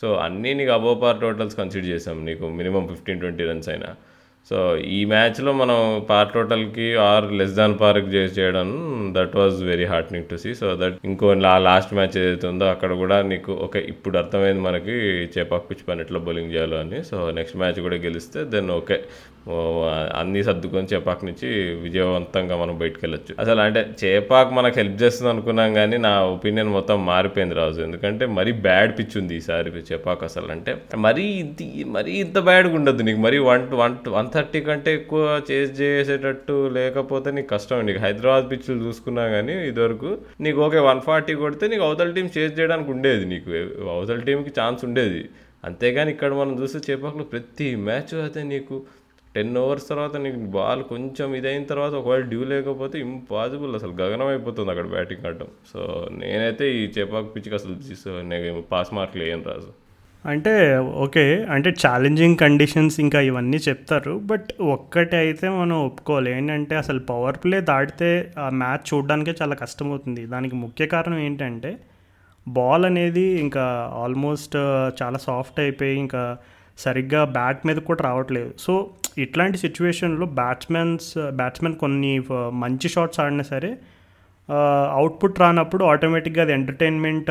సో 0.00 0.14
అన్నీ 0.14 0.54
నీకు 0.54 0.70
అబోవ్ 0.70 1.02
పార్ 1.02 1.20
టోటల్స్ 1.20 1.56
కన్సిడర్ 1.56 1.88
చేసాం 1.88 2.24
నీకు 2.24 2.48
మినిమం 2.48 2.86
ఫిఫ్టీన్ 2.88 3.20
ట్వంటీ 3.20 3.44
రన్స్ 3.44 3.68
అయినా. 3.68 3.90
సో 4.50 4.58
ఈ 4.96 5.00
మ్యాచ్లో 5.12 5.50
మనం 5.60 5.78
పార్ 6.08 6.32
టోటల్కి 6.34 6.86
ఆర్ 7.08 7.26
లెస్ 7.38 7.54
దాన్ 7.58 7.74
పార్క్ 7.82 8.08
చేసి 8.14 8.32
చేయడం 8.38 8.68
that 9.16 9.34
was 9.40 9.58
very 9.70 9.86
heartening 9.92 10.28
to 10.30 10.36
see. 10.42 10.50
So 10.60 10.68
that 10.80 10.96
ఇంకో 11.10 11.28
లాస్ట్ 11.68 11.92
మ్యాచ్ 11.98 12.16
ఏదైతే 12.22 12.46
ఉందో 12.52 12.66
అక్కడ 12.74 12.92
కూడా 13.02 13.18
నీకు 13.32 13.52
ఓకే 13.66 13.82
ఇప్పుడు 13.92 14.16
అర్థమైంది 14.22 14.64
మనకి 14.68 14.96
చేపాకు 15.36 15.66
పిచ్చి 15.68 15.86
పని 15.90 16.02
ఎట్లా 16.06 16.20
బౌలింగ్ 16.28 16.54
చేయాలో 16.54 16.78
అని. 16.84 17.00
సో 17.10 17.18
నెక్స్ట్ 17.38 17.60
మ్యాచ్ 17.62 17.78
కూడా 17.86 17.98
గెలిస్తే 18.06 18.42
దెన్ 18.54 18.72
ఓకే. 18.80 18.98
అన్నీ 20.18 20.40
సర్దుకొని 20.46 20.90
చేపాక్ 20.90 21.22
నుంచి 21.28 21.48
విజయవంతంగా 21.84 22.56
మనం 22.60 22.74
బయటకు 22.82 23.00
వెళ్ళొచ్చు 23.04 23.32
అసలు 23.42 23.60
అంటే 23.64 23.80
చేపాక్ 24.02 24.50
మనకు 24.58 24.76
హెల్ప్ 24.80 24.98
చేస్తుంది 25.02 25.30
అనుకున్నాం 25.32 25.70
కానీ 25.78 25.96
నా 26.04 26.12
ఒపీనియన్ 26.34 26.70
మొత్తం 26.76 26.98
మారిపోయింది 27.08 27.56
రాజు. 27.60 27.80
ఎందుకంటే 27.86 28.24
మరీ 28.36 28.52
బ్యాడ్ 28.66 28.92
పిచ్ 28.98 29.16
ఉంది 29.20 29.34
ఈసారి 29.40 29.70
చేపాక్ 29.90 30.22
అసలు. 30.28 30.50
అంటే 30.56 30.74
మరీ 31.06 31.24
ఇది 31.42 31.66
మరీ 31.96 32.12
ఇంత 32.26 32.38
బ్యాడ్గా 32.50 32.76
ఉండదు 32.80 33.06
నీకు. 33.08 33.20
మరీ 33.26 33.40
వన్ 33.50 33.66
వన్ 33.82 33.96
వన్ 34.16 34.30
థర్టీ 34.34 34.60
కంటే 34.68 34.90
ఎక్కువ 34.98 35.22
చేజ్ 35.50 35.72
చేసేటట్టు 35.80 36.56
లేకపోతే 36.76 37.28
నీకు 37.36 37.48
కష్టం. 37.54 37.80
నీకు 37.88 38.00
హైదరాబాద్ 38.04 38.46
పిచ్లు 38.52 38.78
చూసుకున్నా 38.86 39.24
కానీ 39.34 39.54
ఇదివరకు 39.70 40.10
నీకు 40.46 40.58
ఓకే 40.66 40.80
వన్ 40.88 41.02
ఫార్టీ 41.08 41.34
కొడితే 41.42 41.66
నీకు 41.72 41.84
అవతల 41.88 42.10
టీం 42.16 42.28
చేజ్ 42.38 42.54
చేయడానికి 42.58 42.90
ఉండేది 42.94 43.24
నీకు. 43.32 43.50
అవతల 43.96 44.18
టీంకి 44.28 44.52
ఛాన్స్ 44.60 44.82
ఉండేది. 44.88 45.22
అంతేగాని 45.68 46.10
ఇక్కడ 46.14 46.32
మనం 46.40 46.54
చూస్తే 46.60 46.80
చేపాకులో 46.88 47.24
ప్రతి 47.34 47.68
మ్యాచ్ 47.88 48.12
అయితే 48.22 48.42
నీకు 48.52 48.76
టెన్ 49.34 49.52
ఓవర్స్ 49.60 49.86
తర్వాత 49.90 50.14
నీకు 50.24 50.40
బాల్ 50.56 50.82
కొంచెం 50.90 51.28
ఇదైన 51.38 51.64
తర్వాత 51.70 51.92
ఒకవేళ 52.00 52.24
డ్యూ 52.32 52.42
లేకపోతే 52.50 52.96
ఇంపాసిబుల్ 53.06 53.74
అసలు 53.78 53.94
గగనం 54.00 54.28
అయిపోతుంది 54.32 54.70
అక్కడ 54.72 54.88
బ్యాటింగ్ 54.96 55.24
ఆడటం 55.28 55.48
సో 55.70 55.80
నేనైతే 56.20 56.66
ఈ 56.80 56.82
చేపాకు 56.96 57.30
పిచ్చికి 57.36 57.56
అసలు 57.60 57.74
నేను 58.32 58.60
పాస్ 58.72 58.90
మార్కులు 58.98 59.24
వేయను 59.24 59.46
రాజు 59.50 59.70
అంటే 60.30 60.78
ఓకే 60.78 61.22
అంటే 61.44 61.70
ఛాలెంజింగ్ 61.86 62.36
కండిషన్స్ 62.36 63.00
ఇంకా 63.00 63.20
ఇవన్నీ 63.20 63.56
చెప్తారు. 63.68 64.18
బట్ 64.18 64.48
ఒక్కటి 64.62 65.16
అయితే 65.16 65.48
మనం 65.48 65.76
ఒప్పుకోవాలి. 65.86 66.30
ఏంటంటే 66.36 66.76
అసలు 66.76 66.98
పవర్ 66.98 67.38
ప్లే 67.44 67.60
దాటితే 67.60 68.32
ఆ 68.38 68.48
మ్యాచ్ 68.48 68.94
చూడడానికే 68.94 69.34
చాలా 69.42 69.54
కష్టమవుతుంది. 69.54 70.26
దానికి 70.26 70.56
ముఖ్య 70.56 70.86
కారణం 70.86 71.18
ఏంటంటే 71.18 71.78
బాల్ 72.48 72.84
అనేది 72.84 73.26
ఇంకా 73.40 73.64
ఆల్మోస్ట్ 73.94 74.56
చాలా 75.02 75.18
సాఫ్ట్ 75.18 75.60
అయిపోయి 75.60 75.96
ఇంకా 75.96 76.36
సరిగ్గా 76.78 77.24
బ్యాట్ 77.24 77.66
మీద 77.66 77.76
కూడా 77.76 78.02
రావట్లేదు. 78.04 78.54
సో 78.58 78.90
ఇట్లాంటి 79.18 79.58
సిచ్యువేషన్లో 79.58 80.26
బ్యాట్స్మెన్స్ 80.26 81.30
బ్యాట్స్మెన్ 81.30 81.74
కొన్ని 81.74 82.22
మంచి 82.52 82.88
షాట్స్ 82.88 83.20
ఆడినా 83.20 83.42
సరే 83.42 83.78
అవుట్పుట్ 84.48 85.40
రానప్పుడు 85.40 85.84
ఆటోమేటిక్గా 85.84 86.42
అది 86.42 86.52
ఎంటర్టైన్మెంట్ 86.52 87.30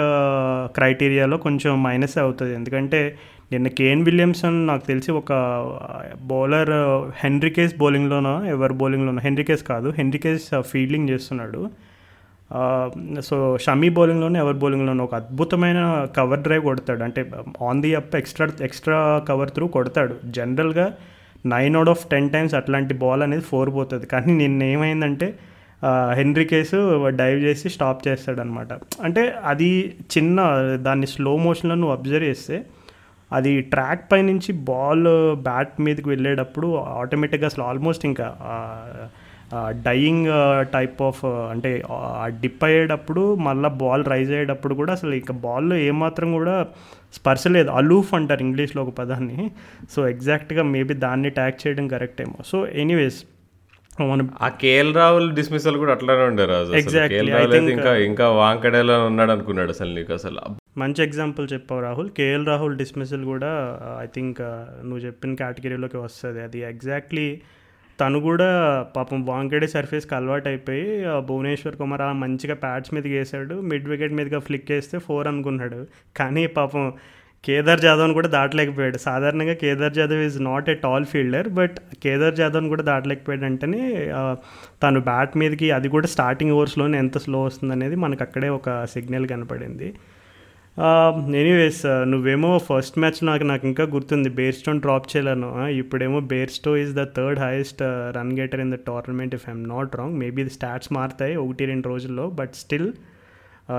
క్రైటీరియాలో 0.75 1.37
కొంచెం 1.37 1.83
మైనస్ 1.83 2.17
అవుతుంది. 2.17 2.53
ఎందుకంటే 2.55 3.17
నిన్న 3.51 3.67
కేన్ 3.67 4.01
విలియమ్సన్ 4.03 4.67
నాకు 4.67 4.83
తెలిసి 4.85 5.11
ఒక 5.11 5.31
బౌలర్ 6.31 6.71
హెన్రికేస్ 7.23 7.73
బౌలింగ్లోనో 7.75 8.45
ఎవరి 8.45 8.73
బౌలింగ్లోనో 8.73 9.21
హెన్రికేస్ 9.21 9.63
కాదు 9.63 9.89
హెన్రికేస్ 9.97 10.47
ఫీల్డింగ్ 10.71 11.09
చేస్తున్నాడు. 11.09 11.61
సో 13.21 13.57
షమీ 13.65 13.89
బౌలింగ్లోనే 13.89 14.39
ఎవరి 14.39 14.57
బౌలింగ్లోనే 14.57 15.03
ఒక 15.03 15.15
అద్భుతమైన 15.15 16.07
కవర్ 16.17 16.41
డ్రైవ్ 16.47 16.63
కొడతాడు. 16.69 17.03
అంటే 17.03 17.21
on 17.69 17.81
the 17.81 17.91
up 17.99 18.15
extra 18.15 18.47
extra 18.61 18.97
cover 19.29 19.49
through 19.49 19.67
కొడతాడు. 19.67 20.15
జనరల్గా 20.39 20.87
nine 21.45 21.75
out 21.75 21.89
of 21.89 22.03
ten 22.07 22.29
times 22.29 22.55
అట్లాంటి 22.55 22.93
బాల్ 22.93 23.23
అనేది 23.27 23.45
ఫోర్ 23.51 23.69
పోతుంది. 23.77 24.05
కానీ 24.05 24.31
నిన్న 24.43 24.63
ఏమైందంటే 24.63 25.29
హెన్రీ 26.13 26.45
కేసు 26.45 27.07
డైవ్ 27.07 27.39
చేసి 27.39 27.69
స్టాప్ 27.69 28.07
చేస్తాడనమాట. 28.07 28.73
అంటే 29.03 29.35
అది 29.45 29.95
చిన్న 30.17 30.41
దాన్ని 30.75 31.07
స్లో 31.07 31.37
మోషన్లో 31.37 31.75
నువ్వు 31.75 31.95
అబ్జర్వ్ 31.97 32.23
చేస్తే 32.23 32.63
అది 33.31 33.61
ట్రాక్ 33.61 34.11
పై 34.11 34.21
నుంచి 34.21 34.51
బాల్ 34.53 35.35
బ్యాట్ 35.43 35.81
మీదకి 35.81 36.09
వెళ్ళేటప్పుడు 36.09 36.75
ఆటోమేటిక్గా 36.75 37.47
అసలు 37.47 37.63
ఆల్మోస్ట్ 37.63 38.05
ఇంకా 38.05 38.27
డయింగ్ 39.85 40.27
టైప్ 40.73 41.01
ఆఫ్ 41.01 41.25
అంటే 41.25 41.83
డిప్ 42.27 42.63
అయ్యేటప్పుడు 42.63 43.35
మళ్ళీ 43.35 43.69
బాల్ 43.69 44.05
రైజ్ 44.05 44.31
అయ్యేటప్పుడు 44.31 44.73
కూడా 44.73 44.91
అసలు 44.93 45.13
ఇంకా 45.13 45.33
బాల్లో 45.33 45.75
ఏమాత్రం 45.75 46.31
కూడా 46.33 46.67
స్పర్శ 47.13 47.47
లేదు. 47.47 47.69
అలూఫ్ 47.69 48.13
అంటారు 48.13 48.39
ఇంగ్లీష్లో 48.39 48.83
ఒక 48.83 48.93
పదాన్ని. 48.99 49.51
సో 49.91 50.07
ఎగ్జాక్ట్గా 50.09 50.63
మేబీ 50.63 50.93
దాన్ని 50.93 51.29
ట్యాక్ 51.29 51.67
చేయడం 51.67 51.87
కరెక్ట్ 51.87 52.21
ఏమో. 52.21 52.37
సో 52.45 52.67
ఎనీవేస్ 52.67 53.23
మనం 54.07 54.29
ఆ 54.41 54.49
కేఎల్ 54.49 54.95
రాహుల్ 54.95 55.35
డిస్మిసల్ 55.35 55.77
కూడా 55.77 55.91
అట్లానే 55.91 56.21
ఉండే 56.21 56.45
రాజు. 56.45 56.71
కేఎల్ 56.71 57.29
రాహుల్ 57.29 57.53
అయితే 57.53 57.65
think, 57.65 57.77
ఇంకా 57.77 57.95
ఇంకా 57.95 58.29
వాంకడేలో 58.29 59.05
ఉన్నాడు 59.05 59.31
అనుకున్నాడు 59.31 59.69
అసలు 59.69 59.95
నీకు 59.95 60.13
అసలు. 60.13 60.55
మంచి 60.77 61.03
ఎగ్జాంపుల్ 61.03 61.47
చెప్పావు 61.53 61.81
రాహుల్. 61.81 62.09
కేఎల్ 62.09 62.47
రాహుల్ 62.47 62.77
డిస్మిసల్ 62.77 63.25
కూడా 63.25 63.79
ఐ 64.01 64.05
థింక్ 64.05 64.41
నువ్వు 64.85 64.99
చెప్పిన 64.99 65.33
కేటగిరీలోకి 65.33 65.97
వస్తుంది. 65.97 66.43
అది 66.43 66.59
ఎగ్జాక్ట్లీ 66.59 67.41
తను 68.01 68.19
కూడా 68.19 68.49
పాపం 68.95 69.25
వాంకెడే 69.25 69.67
సర్ఫేస్కి 69.67 70.15
అలవాటు 70.15 70.47
అయిపోయి 70.47 71.05
ఆ 71.05 71.19
భువనేశ్వర్ 71.19 71.75
కుమార్ 71.75 72.01
ఆ 72.01 72.11
మంచిగా 72.11 72.53
ప్యాడ్స్ 72.53 72.93
మీదకి 72.93 73.17
వేసాడు 73.17 73.55
మిడ్ 73.55 73.89
వికెట్ 73.89 74.13
మీదగా 74.13 74.39
ఫ్లిక్ 74.39 74.71
వేస్తే 74.71 74.99
ఫోర్ 74.99 75.27
అనుకున్నాడు. 75.27 75.87
కానీ 76.17 76.47
పాపం 76.47 76.93
కేదార్ 77.47 77.81
జాదవ్ని 77.85 78.15
కూడా 78.17 78.29
దాటలేకపోయాడు. 78.35 78.97
సాధారణంగా 79.05 79.53
Kedar 79.61 79.93
Jadhav 79.97 80.21
is 80.25 80.37
not 80.49 80.67
a 80.73 80.75
tall 80.83 81.05
fielder 81.11 81.47
but 81.59 81.77
Kedar 82.03 82.35
జాదవ్ని 82.39 82.69
కూడా 82.73 82.83
దాటలేకపోయాడు 82.89 83.45
అంటేనే 83.49 83.81
తను 84.83 84.99
బ్యాట్ 85.09 85.33
మీదకి 85.41 85.67
అది 85.77 85.89
కూడా 85.95 86.07
స్టార్టింగ్ 86.15 86.53
ఓవర్స్లోనే 86.57 86.97
ఎంత 87.03 87.17
స్లో 87.25 87.39
వస్తుంది 87.47 87.73
అనేది 87.77 87.95
మనకు 88.05 88.23
అక్కడే 88.27 88.49
ఒక 88.59 88.69
సిగ్నల్ 88.93 89.25
కనపడింది. 89.33 89.89
ఎనీవేస్ 91.39 91.81
నువ్వేమో 92.11 92.51
ఫస్ట్ 92.67 92.97
మ్యాచ్ 93.01 93.19
నాకు 93.29 93.45
నాకు 93.49 93.65
ఇంకా 93.69 93.85
గుర్తుంది. 93.95 94.29
బేర్స్టోన్ 94.37 94.81
డ్రాప్ 94.85 95.07
చేయలేను. 95.13 95.49
ఇప్పుడేమో 95.81 96.19
Bairstow 96.33 96.71
is 96.83 96.93
the 96.99 97.03
third 97.17 97.41
highest 97.45 97.81
run 98.17 98.31
getter 98.39 98.61
in 98.65 98.73
the 98.75 98.79
tournament 98.89 99.33
if 99.37 99.47
I'm 99.49 99.65
not 99.73 99.97
wrong 100.01 100.15
maybe 100.23 100.41
ఇది 100.45 100.53
స్టాట్స్ 100.57 100.91
మారుతాయి 100.97 101.35
ఒకటి 101.45 101.65
రెండు 101.73 101.89
రోజుల్లో 101.93 102.27
బట్ 102.41 102.55
స్టిల్ 102.63 102.89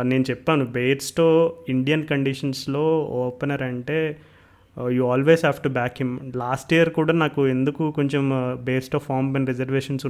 నేను 0.03 0.25
చెప్పాను 0.31 0.65
బేర్స్టో 0.65 1.55
ఇండియన్ 1.69 2.07
కండిషన్స్లో 2.07 2.85
ఓపెనర్ 3.01 3.63
అంటే 3.63 4.17
you 4.91 5.07
always 5.07 5.41
have 5.41 5.59
to 5.65 5.69
back 5.69 5.93
him 6.01 6.33
last 6.37 6.73
year 6.73 6.91
కూడా 6.91 7.13
నాకు 7.13 7.49
ఎందుకు 7.49 7.91
కొంచెం 7.91 8.25
based 8.65 8.95
off 8.95 9.05
form 9.05 9.37
and 9.37 9.49
reservations 9.49 10.07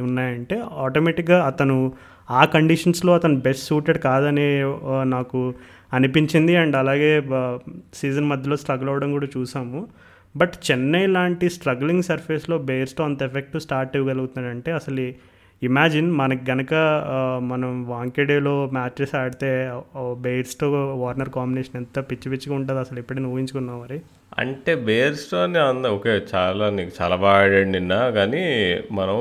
ఉన్నాయంటే 0.00 0.62
ఆటోమేటిక్గా 0.72 1.44
అతను 1.46 1.92
ఆ 2.30 2.44
కండిషన్స్లో 2.44 3.14
అతను 3.14 3.36
బెస్ట్ 3.40 3.66
సూటెడ్ 3.66 3.98
కాదని 3.98 4.60
నాకు 5.04 5.54
అనిపించింది. 5.92 6.56
అండ్ 6.56 6.76
అలాగే 6.76 7.22
సీజన్ 7.94 8.24
మధ్యలో 8.24 8.56
స్ట్రగుల్ 8.56 8.88
అవ్వడం 8.88 9.12
కూడా 9.12 9.28
చూసాము. 9.36 9.80
బట్ 10.36 10.54
చెన్నై 10.70 11.06
లాంటి 11.06 11.50
స్ట్రగ్లింగ్ 11.50 12.02
సర్ఫేస్లో 12.02 12.58
బేస్తో 12.58 13.04
అంత 13.04 13.22
ఎఫెక్ట్ 13.22 13.60
స్టార్ట్ 13.60 13.96
ఇవ్వగలుగుతున్నాడంటే 13.96 14.72
అసలు 14.72 15.06
ఇమాజిన్ 15.62 16.10
మనకి 16.12 16.50
గనక 16.50 16.72
మనం 17.42 17.86
వాంకెడేలో 17.88 18.70
మ్యాచెస్ 18.72 19.14
ఆడితే 19.14 19.50
బెయిర్స్తో 20.20 20.68
వార్నర్ 20.94 21.30
కాంబినేషన్ 21.30 21.76
ఎంత 21.76 21.98
పిచ్చి 22.10 22.30
పిచ్చిగా 22.30 22.56
ఉంటుంది 22.56 22.80
అసలు 22.80 22.98
ఎప్పుడైనా 22.98 23.28
ఊహించుకున్నాం 23.28 23.80
మరి? 23.80 23.98
అంటే 24.38 24.74
బేర్స్టోన్ 24.86 25.56
అంద 25.62 25.86
ఓకే 25.86 26.12
చాలా 26.34 26.70
నీకు 26.70 26.92
చాలా 27.00 27.16
బాగా 27.16 27.42
ఆడాడు 27.42 27.68
నిన్న 27.68 28.10
కానీ 28.10 28.44
మనం 28.92 29.16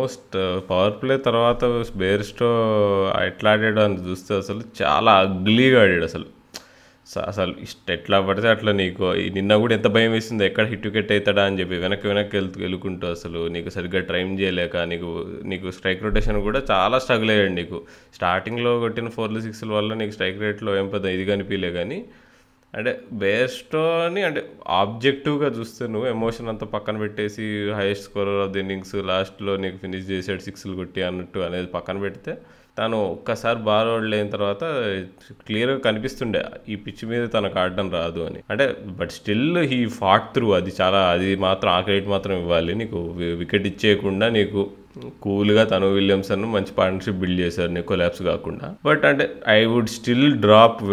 పవర్ 0.70 1.02
ప్లే 1.02 1.18
తర్వాత 1.28 1.64
బేర్స్టో 1.96 2.52
ఎట్లా 3.26 3.52
ఆడాడు 3.52 3.80
అని 3.80 4.10
చూస్తే 4.10 4.36
అసలు 4.36 4.62
చాలా 4.82 5.12
అగ్లీగా 5.24 5.82
ఆడాడు 5.84 6.04
అసలు. 6.04 6.28
అసలు 7.30 7.54
ఇష్ట 7.60 7.92
ఎట్లా 7.92 8.18
పడితే 8.22 8.48
అట్లా 8.48 8.72
నీకు. 8.72 9.06
నిన్న 9.38 9.56
కూడా 9.64 9.74
ఎంత 9.76 9.88
భయం 9.88 10.12
వేసింది 10.12 10.44
ఎక్కడ 10.46 10.66
హిట్ 10.72 10.86
వికెట్ 10.88 11.12
అవుతాడా 11.12 11.44
అని 11.46 11.60
చెప్పి 11.60 11.78
వెనక్కి 11.78 12.08
వెనక్కి 12.08 12.36
వెళ్తూ 12.38 12.60
వెళ్ళుకుంటూ 12.62 13.08
అసలు 13.08 13.42
నీకు 13.48 13.70
సరిగ్గా 13.70 14.02
ట్రైన్ 14.10 14.40
చేయలేక 14.40 14.78
నీకు 14.92 15.10
నీకు 15.44 15.72
స్ట్రైక్ 15.72 16.04
రొటేషన్ 16.04 16.42
కూడా 16.42 16.62
చాలా 16.72 17.00
స్ట్రగుల్ 17.00 17.32
అయ్యాడు 17.36 17.54
నీకు. 17.60 17.80
స్టార్టింగ్లో 18.14 18.80
కొట్టిన 18.80 19.10
ఫోర్లు 19.10 19.40
సిక్స్ల 19.40 19.72
వల్ల 19.72 19.94
నీకు 19.94 20.12
స్ట్రైక్ 20.12 20.42
రేట్లో 20.42 20.74
ఏం 20.78 20.88
పెద్ద 20.88 21.06
ఇది 21.18 21.26
కనిపించలే 21.26 21.72
కానీ 21.72 22.00
అంటే 22.74 22.92
బేస్టోని 23.14 24.22
అంటే 24.24 24.42
ఆబ్జెక్టివ్గా 24.76 25.48
చూస్తే 25.58 25.88
నువ్వు 25.88 26.10
ఎమోషన్ 26.10 26.48
అంతా 26.48 26.66
పక్కన 26.66 26.98
పెట్టేసి 26.98 27.46
highest 27.80 28.06
scorer 28.06 28.42
of 28.44 28.52
the 28.52 28.60
innings 28.60 28.96
లాస్ట్లో 29.10 29.58
నీకు 29.58 29.78
ఫినిష్ 29.78 30.06
చేసాడు 30.12 30.40
సిక్స్లు 30.40 30.76
కొట్టి 30.76 31.02
అన్నట్టు 31.02 31.40
అనేది 31.40 31.68
పక్కన 31.68 31.98
పెడితే 31.98 32.34
తను 32.82 33.12
ఒక్కసారి 33.12 33.60
బాల్ 33.60 34.14
అయిన 34.14 34.30
తర్వాత 34.30 34.64
క్లియర్గా 35.48 35.78
కనిపిస్తుండే 35.78 36.44
ఈ 36.70 36.76
పిచ్ 36.76 37.06
మీద 37.06 37.30
తనకు 37.34 37.60
ఆడడం 37.60 37.92
రాదు 37.92 38.20
అని. 38.20 38.40
అంటే 38.50 38.76
but 38.86 39.10
still 39.10 39.58
he 39.58 39.86
fought 39.86 40.34
through 40.34 40.52
అది 40.52 40.74
చాలా 40.82 41.02
అది 41.10 41.36
మాత్రం 41.36 41.72
ఆ 41.72 41.82
క్రెడిట్ 41.82 42.08
మాత్రం 42.08 42.36
ఇవ్వాలి. 42.40 42.76
నీకు 42.76 42.98
వికెట్ 43.42 43.68
ఇచ్చేయకుండా 43.68 44.30
నీకు 44.30 44.72
కూల్గా 45.22 45.64
తను 45.64 45.94
విలియమ్సన్ 45.94 46.46
మంచి 46.46 46.72
పార్ట్నర్షిప్ 46.78 47.16
బిల్డ్ 47.16 47.40
చేశారు 47.42 47.72
నీకు 47.72 47.88
కొలాప్స్ 47.88 48.22
కాకుండా. 48.22 48.76
బట్ 48.86 49.06
అంటే 49.06 49.30
I 49.50 49.66
would 49.66 49.90
still 49.90 50.34
drop 50.36 50.84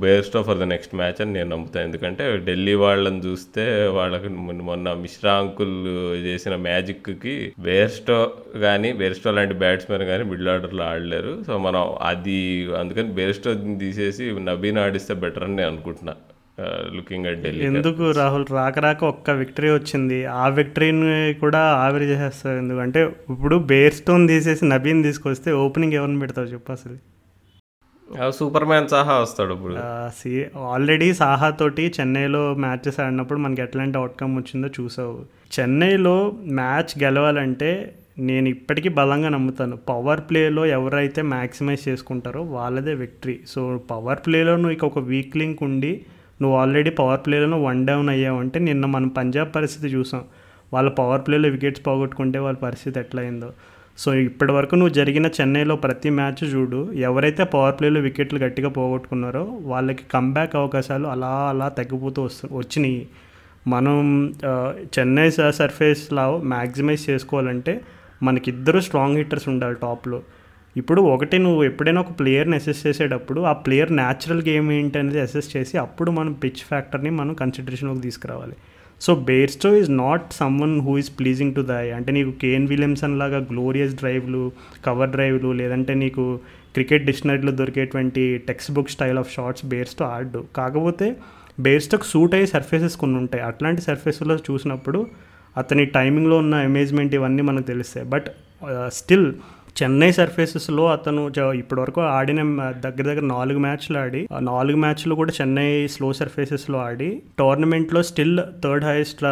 Bairstow 0.00 0.42
for 0.42 0.58
the 0.58 0.62
next 0.62 0.94
match 0.94 1.20
అని 1.20 1.32
నేను 1.32 1.50
నమ్ముతాను 1.50 1.84
ఎందుకంటే 1.86 2.36
ఢిల్లీ 2.36 2.74
వాళ్ళని 2.74 3.20
చూస్తే 3.20 3.86
వాళ్ళకి 3.86 4.28
మొన్న- 4.28 4.64
మొన్న 4.64 4.92
మిశ్రా 4.92 5.32
అంకుల్ 5.32 5.86
చేసిన 6.24 6.56
మ్యాజిక్కి 6.56 7.52
బేర్స్టో 7.58 8.32
కానీ 8.60 8.92
బేర్స్టో 8.92 9.30
లాంటి 9.30 9.54
బ్యాట్స్మెన్ 9.54 10.02
కానీ 10.02 10.24
మిడిల్ 10.24 10.48
ఆర్డర్లో 10.48 10.84
ఆడలేరు. 10.84 11.44
సో 11.46 11.58
మనం 11.58 11.94
అది 12.02 12.68
అందుకని 12.78 13.08
బేర్స్టో 13.08 13.54
తీసేసి 13.54 14.40
నబీన్ 14.40 14.78
ఆడిస్తే 14.78 15.14
బెటర్ 15.14 15.44
అని 15.44 15.56
నేను 15.56 15.68
అనుకుంటున్నాను 15.68 16.29
లుకింగ్ 16.96 17.26
అట్ 17.30 17.40
ఢిల్లీ 17.44 17.62
ఎందుకు 17.70 18.04
రాహుల్? 18.20 18.46
రాక 18.58 18.78
రాక 18.86 19.04
ఒక్క 19.12 19.30
విక్టరీ 19.42 19.70
వచ్చింది. 19.70 20.18
ఆ 20.42 20.46
విక్టరీని 20.58 21.34
కూడా 21.44 21.62
ఆవిరి 21.84 22.08
చేసేస్తారు. 22.12 22.58
ఎందుకంటే 22.64 23.02
ఇప్పుడు 23.34 23.58
బేర్స్టోన్ 23.72 24.24
తీసేసి 24.32 24.64
నబీన్ 24.72 25.02
తీసుకొస్తే 25.08 25.52
ఓపెనింగ్ 25.64 25.96
ఎవరిని 26.00 26.20
పెడతావు 26.24 26.50
చెప్పు 26.54 26.72
అసలు. 26.78 26.98
సూపర్ 28.36 28.64
మ్యాన్ 28.64 28.88
సహా 28.88 29.14
వస్తాడు 29.18 29.52
ఇప్పుడు. 29.54 29.74
సి 30.18 30.30
ఆల్రెడీ 30.72 31.08
సాహా 31.14 31.48
తోటి 31.60 31.84
చెన్నైలో 31.96 32.42
మ్యాచెస్ 32.64 33.00
ఆడినప్పుడు 33.00 33.38
మనకి 33.38 33.62
ఎట్లాంటి 33.62 33.98
అవుట్కమ్ 33.98 34.32
వచ్చిందో 34.36 34.68
చూసావు. 34.78 35.16
చెన్నైలో 35.54 36.16
మ్యాచ్ 36.60 36.92
గెలవాలంటే 37.02 37.70
నేను 38.28 38.48
ఇప్పటికీ 38.48 38.88
బలంగా 38.98 39.28
నమ్ముతాను. 39.28 39.76
పవర్ 39.90 40.22
ప్లేలో 40.30 40.62
ఎవరైతే 40.78 41.20
మ్యాక్సిమైజ్ 41.34 41.84
చేసుకుంటారో 41.88 42.42
వాళ్ళదే 42.56 42.94
విక్టరీ 42.94 43.36
సో 43.52 43.60
పవర్ 43.90 44.20
ప్లేలో 44.26 44.54
నువ్వు 44.56 44.74
ఇక 44.78 44.84
ఒక 44.84 44.98
వీక్ 45.12 45.36
లింక్ 45.36 45.62
ఉండి 45.62 45.92
నువ్వు 46.40 46.58
ఆల్రెడీ 46.58 46.90
పవర్ 46.90 47.20
ప్లేలో 47.26 47.62
వన్ 47.62 47.86
డౌన్ 47.86 48.08
అయ్యావంటే 48.08 48.58
నిన్న 48.58 48.86
మనం 48.86 49.08
పంజాబ్ 49.08 49.50
పరిస్థితి 49.56 49.88
చూసాం. 49.88 50.22
వాళ్ళ 50.72 50.88
పవర్ 50.90 51.22
ప్లేలో 51.26 51.48
వికెట్స్ 51.48 51.86
పోగొట్టుకుంటే 51.86 52.38
వాళ్ళ 52.38 52.58
పరిస్థితి 52.58 52.98
ఎట్లా 53.00 53.22
అయిందో 53.22 53.50
సో 53.98 54.14
ఇప్పటి 54.14 54.52
వరకు 54.52 54.74
నువ్వు 54.74 54.94
జరిగిన 54.94 55.26
చెన్నైలో 55.26 55.76
ప్రతి 55.76 56.10
మ్యాచ్ 56.10 56.54
చూడు 56.54 56.92
ఎవరైతే 56.92 57.44
పవర్ 57.44 57.74
ప్లేలో 57.80 58.00
వికెట్లు 58.00 58.38
గట్టిగా 58.38 58.68
పోగొట్టుకున్నారో 58.68 59.42
వాళ్ళకి 59.62 60.04
కంబ్యాక్ 60.12 60.56
అవకాశాలు 60.56 61.06
అలా 61.08 61.32
అలా 61.50 61.68
తగ్గిపోతూ 61.68 62.22
వస్తు 62.22 62.48
వచ్చినాయి. 62.52 63.08
మనం 63.66 63.96
చెన్నై 64.98 65.30
సర్ఫేస్లో 65.30 66.26
మ్యాక్సిమైజ్ 66.44 67.10
చేసుకోవాలంటే 67.10 67.80
మనకిద్దరు 68.22 68.80
స్ట్రాంగ్ 68.80 69.16
హిట్టర్స్ 69.16 69.48
ఉండాలి 69.48 69.76
టాప్లో 69.82 70.20
ఇప్పుడు 70.76 71.00
ఒకటి 71.02 71.38
నువ్వు 71.38 71.64
ఎప్పుడైనా 71.64 72.00
ఒక 72.00 72.20
ప్లేయర్ని 72.20 72.56
అసెస్ 72.56 72.86
చేసేటప్పుడు 72.86 73.40
ఆ 73.40 73.52
ప్లేయర్ 73.52 73.92
న్యాచురల్ 73.92 74.42
గేమ్ 74.48 74.72
ఏంటి 74.72 74.98
అనేది 74.98 75.20
అసెస్ 75.20 75.56
చేసి 75.56 75.78
అప్పుడు 75.78 76.10
మనం 76.10 76.32
పిచ్ 76.32 76.62
ఫ్యాక్టర్ని 76.68 77.10
మనం 77.10 77.34
కన్సిడరేషన్లోకి 77.34 78.00
తీసుకురావాలి. 78.00 78.56
So 79.00 79.14
Bairstow 79.14 79.76
is 79.76 79.90
not 79.90 80.32
someone 80.32 80.80
who 80.80 80.98
is 80.98 81.18
pleasing 81.18 81.54
to 81.54 81.60
the eye 81.60 81.90
అంటే 81.90 82.12
నీకు 82.12 82.30
కేన్ 82.30 82.68
విలియమ్సన్ 82.68 83.18
లాగా 83.18 83.38
గ్లోరియస్ 83.38 83.94
డ్రైవ్లు 83.94 84.52
కవర్ 84.86 85.10
డ్రైవ్లు 85.10 85.52
లేదంటే 85.52 85.94
నీకు 85.94 86.40
క్రికెట్ 86.74 87.04
డిక్షనరీలో 87.04 87.52
దొరికేటువంటి 87.52 88.38
text 88.48 88.72
book 88.72 88.90
style 88.90 89.18
of 89.18 89.34
shots 89.34 89.66
Bairstow 89.66 90.04
ఆడు 90.04 90.44
కాకపోతే 90.56 91.16
బేర్స్టోకి 91.60 92.04
సూట్ 92.04 92.34
అయ్యే 92.34 92.46
సర్ఫేసెస్ 92.46 92.96
కొన్ని 92.96 93.18
ఉంటాయి. 93.18 93.44
అట్లాంటి 93.44 93.82
సర్ఫేస్లో 93.82 94.36
చూసినప్పుడు 94.36 95.06
అతని 95.56 95.86
టైమింగ్లో 95.86 96.36
ఉన్న 96.36 96.54
అమేజ్మెంట్ 96.54 97.14
ఇవన్నీ 97.14 97.42
మనకు 97.42 97.62
తెలుస్తాయి. 97.62 98.06
బట్ 98.06 98.28
స్టిల్ 98.88 99.28
uh, 99.28 99.34
చెన్నై 99.76 100.08
సర్ఫేసెస్లో 100.12 100.84
అతను 100.90 101.22
జ- 101.30 101.54
ఇప్పటివరకు 101.54 102.00
ఆడిన 102.10 102.40
దగ్గర 102.80 103.04
దగ్గర 103.04 103.24
నాలుగు 103.30 103.58
మ్యాచ్లు 103.58 103.98
ఆడి 103.98 104.20
ఆ 104.32 104.40
నాలుగు 104.46 104.76
మ్యాచ్లు 104.76 105.14
కూడా 105.14 105.32
చెన్నై 105.36 105.64
స్లో 105.86 106.08
సర్ఫేసెస్లో 106.12 106.78
ఆడి 106.80 107.08
టోర్నమెంట్లో 107.38 108.00
స్టిల్ 108.08 108.34
థర్డ్ 108.64 108.84
హైయెస్ట్ 108.84 109.22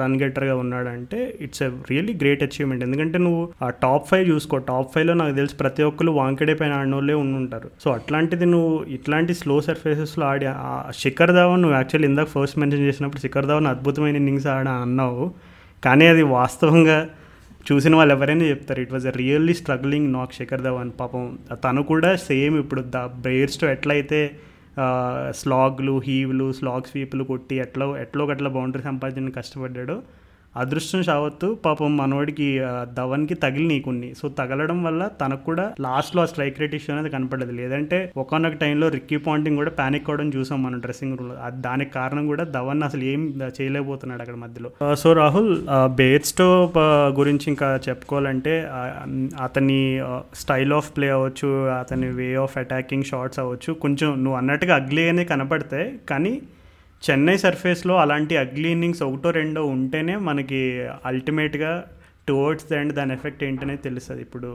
రన్ 0.00 0.16
గెటర్గా 0.20 0.54
ఉన్నాడంటే 0.56 1.18
it's 1.40 1.62
a 1.62 1.70
really 1.90 2.14
great 2.14 2.42
achievement. 2.42 2.84
ఎందుకంటే 2.84 3.18
నువ్వు 3.18 3.42
ఆ 3.62 3.70
టాప్ 3.82 4.08
ఫైవ్ 4.08 4.24
చూసుకో 4.28 4.58
టాప్ 4.66 4.92
ఫైవ్లో 4.94 5.14
నాకు 5.14 5.34
తెలిసి 5.34 5.56
ప్రతి 5.56 5.82
ఒక్కరు 5.82 6.12
వాంకెడే 6.12 6.54
పైన 6.54 6.72
ఆడినోళ్ళే 6.74 7.16
ఉండుంటారు 7.22 7.50
సో 7.80 7.90
అట్లాంటిది 7.92 8.20
నువ్వు 8.48 8.68
ఇట్లాంటి 8.92 9.34
స్లో 9.34 9.56
సర్ఫేసెస్లో 9.62 10.26
ఆడి 10.26 10.46
ఆ 10.64 10.72
శిఖర్ 10.98 11.32
ధావన్ 11.32 11.62
నువ్వు 11.62 11.76
యాక్చువల్లీ 11.76 12.08
ఇందాక 12.08 12.30
ఫస్ట్ 12.34 12.58
మెన్షన్ 12.58 12.86
చేసినప్పుడు 12.86 13.22
శిఖర్ 13.22 13.46
ధావన్ 13.46 13.66
అద్భుతమైన 13.68 14.16
ఇన్నింగ్స్ 14.16 14.46
ఆడ 14.52 14.68
అన్నావు. 14.82 15.24
కానీ 15.82 16.06
అది 16.08 16.24
వాస్తవంగా 16.32 16.98
చూసిన 17.66 17.96
వాళ్ళు 17.96 18.12
ఎవరైనా 18.14 18.44
చెప్తారు 18.44 18.80
it 18.80 18.92
was 18.92 19.06
a 19.06 19.12
really 19.16 19.54
struggling 19.54 20.08
knock 20.12 20.32
Shikhar 20.32 20.62
Dhawan 20.62 20.90
పాపం 21.00 21.24
తను 21.64 21.82
కూడా 21.82 22.10
సేమ్ 22.24 22.54
ఇప్పుడు 22.58 22.82
ద 22.90 23.00
బ్రేయర్స్తో 23.18 23.66
ఎట్లయితే 23.68 24.20
స్లాగ్లు 25.32 25.94
హీవ్లు 25.98 26.46
స్లాగ్ 26.52 26.86
స్వీప్లు 26.86 27.24
కొట్టి 27.24 27.56
ఎట్లా 27.56 27.86
ఎట్లో 27.98 28.24
గట్ల 28.26 28.48
బౌండరీ 28.48 28.82
సంపాదించడానికి 28.82 29.36
కష్టపడ్డాడో 29.36 29.96
అదృష్టం 30.60 31.02
షావత్తు 31.02 31.48
పాపం 31.64 31.96
మనోడికి 31.96 32.46
ధవన్కి 32.96 33.34
తగిలినాయి 33.34 33.80
కొన్ని 33.80 34.08
సో 34.18 34.28
తగలడం 34.40 34.82
వల్ల 34.86 35.02
తనకు 35.20 35.44
కూడా 35.44 35.64
లాస్ట్లో 35.80 36.22
ఆ 36.22 36.28
స్ట్రైక్ 36.30 36.60
రేట్ 36.60 36.74
ఇష్యూ 36.78 36.90
అనేది 36.94 37.10
కనపడదు 37.14 37.52
లేదంటే 37.60 37.98
ఒకనొక 38.22 38.58
టైంలో 38.62 38.88
రిక్కీ 38.88 39.16
పాయింటింగ్ 39.16 39.56
కూడా 39.56 39.70
ప్యానిక్ 39.70 40.10
అవడం 40.10 40.30
చూసాం 40.36 40.62
మనం 40.62 40.80
డ్రెస్సింగ్ 40.80 41.16
రూమ్లో. 41.18 41.36
అది 41.46 41.58
దానికి 41.62 41.90
కారణం 41.90 42.26
కూడా 42.32 42.44
ధవన్ 42.44 42.82
అసలు 42.82 43.04
ఏం 43.12 43.22
చేయలేకపోతున్నాడు 43.60 44.22
అక్కడ 44.22 44.36
మధ్యలో. 44.44 44.94
సో 45.02 45.12
రాహుల్ 45.12 45.52
బేట్స్టో 46.00 46.48
గురించి 47.20 47.46
ఇంకా 47.48 47.80
చెప్పుకోవాలంటే 47.88 48.54
అతని 49.40 49.80
స్టైల్ 50.34 50.72
ఆఫ్ 50.72 50.90
ప్లే 50.96 51.08
అవ్వచ్చు 51.10 51.50
అతని 51.80 52.08
వే 52.20 52.34
ఆఫ్ 52.44 52.58
అటాకింగ్ 52.58 53.08
షాట్స్ 53.12 53.38
అవ్వచ్చు. 53.38 53.72
కొంచెం 53.84 54.10
నువ్వు 54.24 54.38
అన్నట్టుగా 54.38 54.74
అగ్లీగానే 54.74 55.24
కనపడతాయి. 55.24 55.88
కానీ 56.10 56.34
చెన్నై 57.06 57.34
సర్ఫేస్లో 57.44 57.94
అలాంటి 58.02 58.34
అగ్లీ 58.42 58.68
ఇన్నింగ్స్ 58.74 59.00
ఒకటో 59.06 59.30
రెండో 59.38 59.62
ఉంటేనే 59.74 60.14
మనకి 60.26 60.60
అల్టిమేట్గా 61.10 61.70
టువర్డ్స్ 62.28 62.66
ద 62.68 62.76
ఎండ్ 62.80 62.94
దాని 62.98 63.12
ఎఫెక్ట్ 63.16 63.42
ఏంటనేది 63.46 63.82
తెలుస్తుంది. 63.86 64.22
ఇప్పుడు 64.26 64.50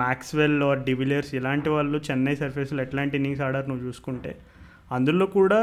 మ్యాక్స్వెల్ 0.00 0.56
ఆర్ 0.68 0.80
డివిలియర్స్ 0.88 1.30
ఇలాంటి 1.38 1.68
వాళ్ళు 1.74 1.98
చెన్నై 2.08 2.34
సర్ఫేస్లో 2.40 2.80
ఎట్లాంటి 2.86 3.14
ఇన్నింగ్స్ 3.18 3.42
ఆడారు 3.48 3.68
నువ్వు 3.70 3.84
చూసుకుంటే. 3.88 4.32
అందులో 4.96 5.26
కూడా 5.36 5.60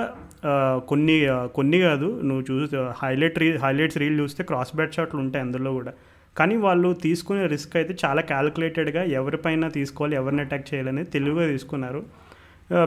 కొన్ని 0.91 1.17
కొన్ని 1.57 1.79
కాదు 1.87 2.07
నువ్వు 2.29 2.43
చూ 2.49 2.55
హైలైట్ 3.01 3.37
రీ 3.43 3.49
హైలైట్స్ 3.65 3.99
రీల్ 4.03 4.17
చూస్తే 4.23 4.43
క్రాస్ 4.51 4.73
బ్యాట్ 4.77 4.95
షాట్లు 4.97 5.19
ఉంటాయి 5.25 5.43
అందులో 5.47 5.71
కూడా. 5.79 5.93
కానీ 6.35 6.55
వాళ్ళు 6.67 6.89
తీసుకునే 7.05 7.43
రిస్క్ 7.55 7.75
అయితే 7.81 7.93
చాలా 8.05 8.21
క్యాలిక్యులేటెడ్గా 8.31 9.03
ఎవరిపైన 9.19 9.67
తీసుకోవాలి 9.77 10.15
ఎవరిని 10.21 10.41
అటాక్ 10.47 10.67
చేయాలనేది 10.71 11.09
తెలివిగా 11.17 11.47
తీసుకున్నారు. 11.53 12.01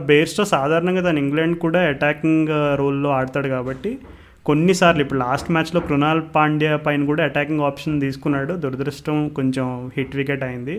బేర్స్టో 0.08 0.44
సాధారణంగా 0.54 1.02
తను 1.08 1.20
ఇంగ్లాండ్ 1.24 1.56
కూడా 1.64 1.80
అటాకింగ్ 1.92 2.50
రోల్లో 2.80 3.10
ఆడతాడు 3.18 3.48
కాబట్టి 3.48 3.92
కొన్నిసార్లు 4.48 5.00
ఇప్పుడు 5.04 5.18
లాస్ట్ 5.18 5.50
మ్యాచ్లో 5.54 5.80
కృణాల్ 5.88 6.22
పాండ్యా 6.36 6.76
పైన 6.76 7.02
కూడా 7.10 7.22
అటాకింగ్ 7.28 7.64
ఆప్షన్ 7.68 8.00
తీసుకున్నాడు. 8.04 8.52
దురదృష్టం 8.62 9.16
కొంచెం 9.38 9.66
హిట్ 9.96 10.16
వికెట్ 10.20 10.44
అయింది. 10.48 10.76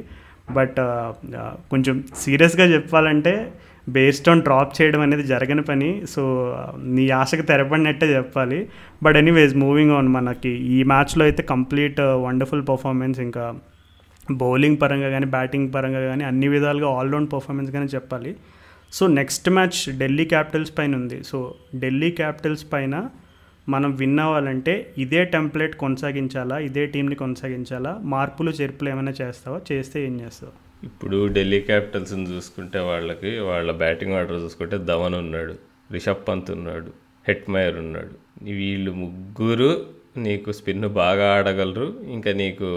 బట్ 0.52 0.80
కొంచెం 1.72 2.04
సీరియస్గా 2.24 2.66
చెప్పాలంటే 2.74 3.34
బేస్టోన్ 3.96 4.42
డ్రాప్ 4.42 4.74
చేయడం 4.82 5.02
అనేది 5.06 5.24
జరగని 5.32 5.64
పని. 5.70 5.90
సో 6.14 6.22
నీ 6.96 7.06
ఆశకు 7.22 7.42
తెరపడినట్టే 7.42 8.08
చెప్పాలి. 8.16 8.60
బట్ 9.04 9.18
ఎనీవేస్ 9.22 9.56
మూవింగ్ 9.64 9.92
ఆన్ 9.92 10.10
మనకి 10.18 10.54
ఈ 10.76 10.80
మ్యాచ్లో 10.92 11.24
అయితే 11.26 11.44
కంప్లీట్ 11.54 12.02
వండర్ఫుల్ 12.26 12.66
పర్ఫార్మెన్స్ 12.72 13.20
ఇంకా 13.20 13.46
బౌలింగ్ 14.42 14.78
పరంగా 14.84 15.10
కానీ 15.10 15.26
బ్యాటింగ్ 15.38 15.70
పరంగా 15.74 16.02
కానీ 16.10 16.24
అన్ని 16.24 16.48
విధాలుగా 16.48 16.90
ఆల్రౌండ్ 17.00 17.30
పర్ఫార్మెన్స్ 17.34 17.72
కానీ 17.72 17.90
చెప్పాలి. 17.96 18.34
So 18.98 19.04
next 19.20 19.48
match 19.58 19.78
Delhi 20.00 20.26
Capitals 20.34 20.72
పైన 20.78 20.92
ఉంది. 21.02 21.18
సో 21.30 21.38
ఢిల్లీ 21.84 22.10
క్యాపిటల్స్ 22.20 22.66
పైన 22.74 22.96
మనం 23.74 23.92
విన్ 24.02 24.20
అవ్వాలంటే 24.24 24.74
ఇదే 25.04 25.22
టెంప్లెట్ 25.36 25.76
కొనసాగించాలా 25.84 26.56
ఇదే 26.68 26.84
టీంని 26.94 27.16
కొనసాగించాలా 27.22 27.92
మార్పులు 28.14 28.52
చేర్పులు 28.60 28.90
ఏమైనా 28.94 29.14
చేస్తావా 29.22 29.60
చేస్తే 29.72 29.98
ఏం 30.08 30.16
చేస్తావు? 30.24 30.54
ఇప్పుడు 30.90 31.18
ఢిల్లీ 31.36 31.60
క్యాపిటల్స్ని 31.70 32.26
చూసుకుంటే 32.32 32.80
వాళ్ళకి 32.90 33.32
వాళ్ళ 33.50 33.72
బ్యాటింగ్ 33.84 34.16
ఆర్డర్ 34.20 34.40
చూసుకుంటే 34.46 34.78
ధవన్ 34.92 35.16
ఉన్నాడు 35.24 35.54
రిషబ్ 35.96 36.24
పంత్ 36.30 36.52
ఉన్నాడు 36.58 36.92
హెట్మయర్ 37.26 37.78
ఉన్నాడు. 37.84 38.14
వీళ్ళు 38.60 38.92
ముగ్గురు 39.04 39.72
నీకు 40.26 40.50
స్పిన్ 40.58 40.88
బాగా 41.02 41.28
ఆడగలరు 41.38 41.88
ఇంకా 42.16 42.32
నీకు 42.44 42.68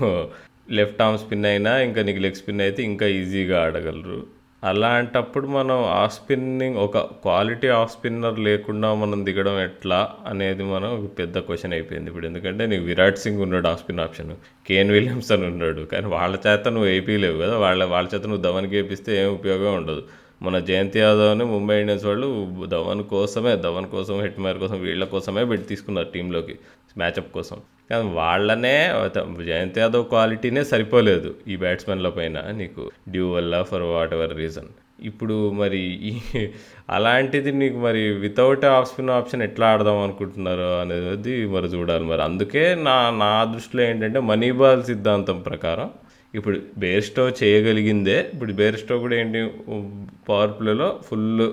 లెఫ్ట్ 0.78 1.00
ఆర్మ్ 1.04 1.20
స్పిన్ 1.22 1.46
అయినా 1.52 1.72
ఇంకా 1.86 2.00
నీకు 2.06 2.20
లెగ్ 2.24 2.38
స్పిన్ 2.40 2.62
అయితే 2.66 2.80
ఇంకా 2.90 3.06
ఈజీగా 3.18 3.56
ఆడగలరు. 3.66 4.18
అలాంటప్పుడు 4.66 5.46
మనం 5.46 5.84
ఆఫ్ 5.84 6.14
స్పిన్నింగ్ 6.14 6.76
ఒక 6.76 6.98
క్వాలిటీ 6.98 7.68
ఆఫ్ 7.68 7.92
స్పిన్నర్ 7.92 8.38
లేకుండా 8.38 8.94
మనం 8.94 9.24
దిగడం 9.24 9.60
ఎట్లా 9.60 10.10
అనేది 10.26 10.62
మనం 10.62 10.90
ఒక 10.90 11.18
పెద్ద 11.18 11.38
క్వశ్చన్ 11.38 11.72
అయిపోయింది 11.72 12.10
ఇప్పుడు. 12.10 12.26
ఎందుకంటే 12.26 12.66
నీకు 12.66 12.84
విరాట్ 12.84 13.18
సింగ్ 13.18 13.42
ఉన్నాడు 13.42 13.68
off 13.68 13.80
spin 13.80 14.00
option. 14.00 14.34
Kane 14.66 14.90
Williamson 14.90 15.44
ఉన్నాడు. 15.44 15.80
కానీ 15.80 16.06
వాళ్ళ 16.06 16.38
చేత 16.46 16.68
నువ్వు 16.68 16.84
వేయలేవు 16.84 17.38
కదా. 17.38 17.58
వాళ్ళ 17.58 17.84
వాళ్ళ 17.84 18.08
చేత 18.14 18.26
నువ్వు 18.26 18.42
ధవన్కి 18.42 18.76
వేపిస్తే 18.76 19.24
ఏం 19.24 19.34
ఉపయోగం 19.34 19.74
ఉండదు. 19.74 20.02
మన 20.40 20.56
జయంతి 20.68 20.98
యాదవ్ని 20.98 21.44
ముంబై 21.52 21.76
ఇండియన్స్ 21.80 22.06
వాళ్ళు 22.06 22.28
ధవన్ 22.74 23.02
కోసమే 23.12 23.52
ధవన్ 23.56 23.86
కోసం 23.86 24.16
హిట్మేర్ 24.24 24.58
కోసం 24.58 24.78
వీళ్ళ 24.80 25.04
కోసమే 25.14 25.44
పెట్టి 25.44 25.66
తీసుకున్నారు 25.66 26.08
టీంలోకి 26.14 26.54
మ్యాచప్ 26.98 27.30
కోసం. 27.32 27.58
కానీ 27.90 28.06
వాళ్ళనే 28.18 28.74
జయంత్ 29.48 29.78
యాదవ్ 29.78 30.04
క్వాలిటీనే 30.04 30.62
సరిపోలేదు 30.72 31.30
ఈ 31.48 31.56
బ్యాట్స్మెన్ల 31.56 32.08
పైన 32.18 32.38
నీకు. 32.60 32.84
డ్యూ 33.08 33.26
వల్ల 33.32 33.62
ఫర్ 33.62 33.86
వాట్ 33.92 34.14
ఎవర్ 34.18 34.34
రీజన్. 34.36 34.70
ఇప్పుడు 35.02 35.34
మరి 35.60 35.80
ఈ 36.08 36.12
అలాంటిది 36.96 37.50
నీకు 37.52 37.78
మరి 37.78 38.02
వితౌట్ 38.24 38.64
ఆఫ్ 38.70 38.88
స్పిన్ 38.90 39.10
ఆప్షన్ 39.10 39.42
ఎట్లా 39.42 39.66
ఆడదాం 39.66 39.98
అనుకుంటున్నారు 40.04 40.68
అనేది 40.80 41.34
మరి 41.46 41.68
చూడాలి 41.74 42.04
మరి. 42.04 42.22
అందుకే 42.22 42.64
నా 42.88 42.96
నా 43.22 43.30
దృష్టిలో 43.54 43.82
ఏంటంటే 43.82 44.20
మనీ 44.30 44.50
బాల్ 44.60 44.84
సిద్ధాంతం 44.84 45.38
ప్రకారం 45.42 45.90
ఇప్పుడు 46.36 46.56
బేర్స్టో 46.78 47.24
చేయగలిగిందే. 47.40 48.16
ఇప్పుడు 48.34 48.52
బేర్స్టో 48.52 48.94
కూడా 49.04 49.14
ఏంటి? 49.16 49.40
పవర్ 50.28 50.52
ప్లేలో 50.60 50.88
ఫుల్ 51.06 51.44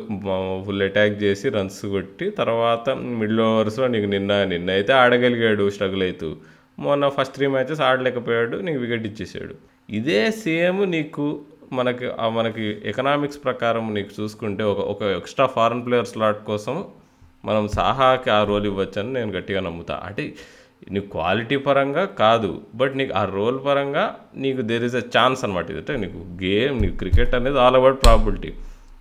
ఫుల్ 0.66 0.82
అటాక్ 0.82 1.16
చేసి 1.24 1.50
రన్స్ 1.50 1.82
కొట్టి 1.86 2.28
తర్వాత 2.30 2.90
మిడిల్ 3.20 3.42
ఓవర్స్లో 3.42 3.88
నీకు 3.88 4.06
నిన్న 4.06 4.44
నిన్న 4.44 4.70
అయితే 4.78 4.94
ఆడగలిగాడు 4.94 5.70
స్ట్రగుల్ 5.70 6.04
అవుతూ 6.04 6.30
మొన్న 6.80 7.10
ఫస్ట్ 7.16 7.36
త్రీ 7.36 7.48
మ్యాచెస్ 7.48 7.82
ఆడలేకపోయాడు 7.82 8.58
నీకు 8.58 8.80
వికెట్ 8.80 9.06
ఇచ్చేసాడు. 9.06 9.56
ఇదే 9.90 10.22
సేమ్ 10.32 10.92
నీకు 10.92 11.26
మనకి 11.74 12.08
మనకి 12.32 12.66
ఎకనామిక్స్ 12.86 13.40
ప్రకారం 13.44 13.86
నీకు 13.94 14.12
చూసుకుంటే 14.20 14.64
ఒక 14.64 14.80
ఒక 14.94 15.04
ఎక్స్ట్రా 15.20 15.46
ఫారెన్ 15.46 15.86
ప్లేయర్ 15.86 16.08
స్లాట్ 16.08 16.42
కోసం 16.46 16.76
మనం 17.46 17.64
సాహాకి 17.68 18.30
ఆ 18.30 18.44
రోల్ 18.44 18.66
ఇవ్వచ్చని 18.66 19.14
నేను 19.14 19.32
గట్టిగా 19.32 19.62
నమ్ముతా. 19.62 19.96
అంటే 20.06 20.24
నీకు 20.94 21.08
క్వాలిటీ 21.16 21.58
పరంగా 21.68 22.04
కాదు 22.22 22.52
బట్ 22.80 22.94
నీకు 23.00 23.14
ఆ 23.20 23.24
రోల్ 23.38 23.58
పరంగా 23.68 24.04
నీకు 24.44 24.62
దేర్ 24.70 24.86
ఇస్ 24.88 24.98
అ 25.02 25.04
ఛాన్స్ 25.16 25.42
అనమాట 25.46 25.68
ఇది. 25.74 25.80
అంటే 25.82 25.94
నీకు 26.04 26.20
గేమ్ 26.44 26.76
నీకు 26.84 26.96
క్రికెట్ 27.02 27.34
అనేది 27.40 27.60
ఆల్ 27.66 27.78
అబౌట్ 27.80 27.98
ప్రాబిలిటీ 28.06 28.52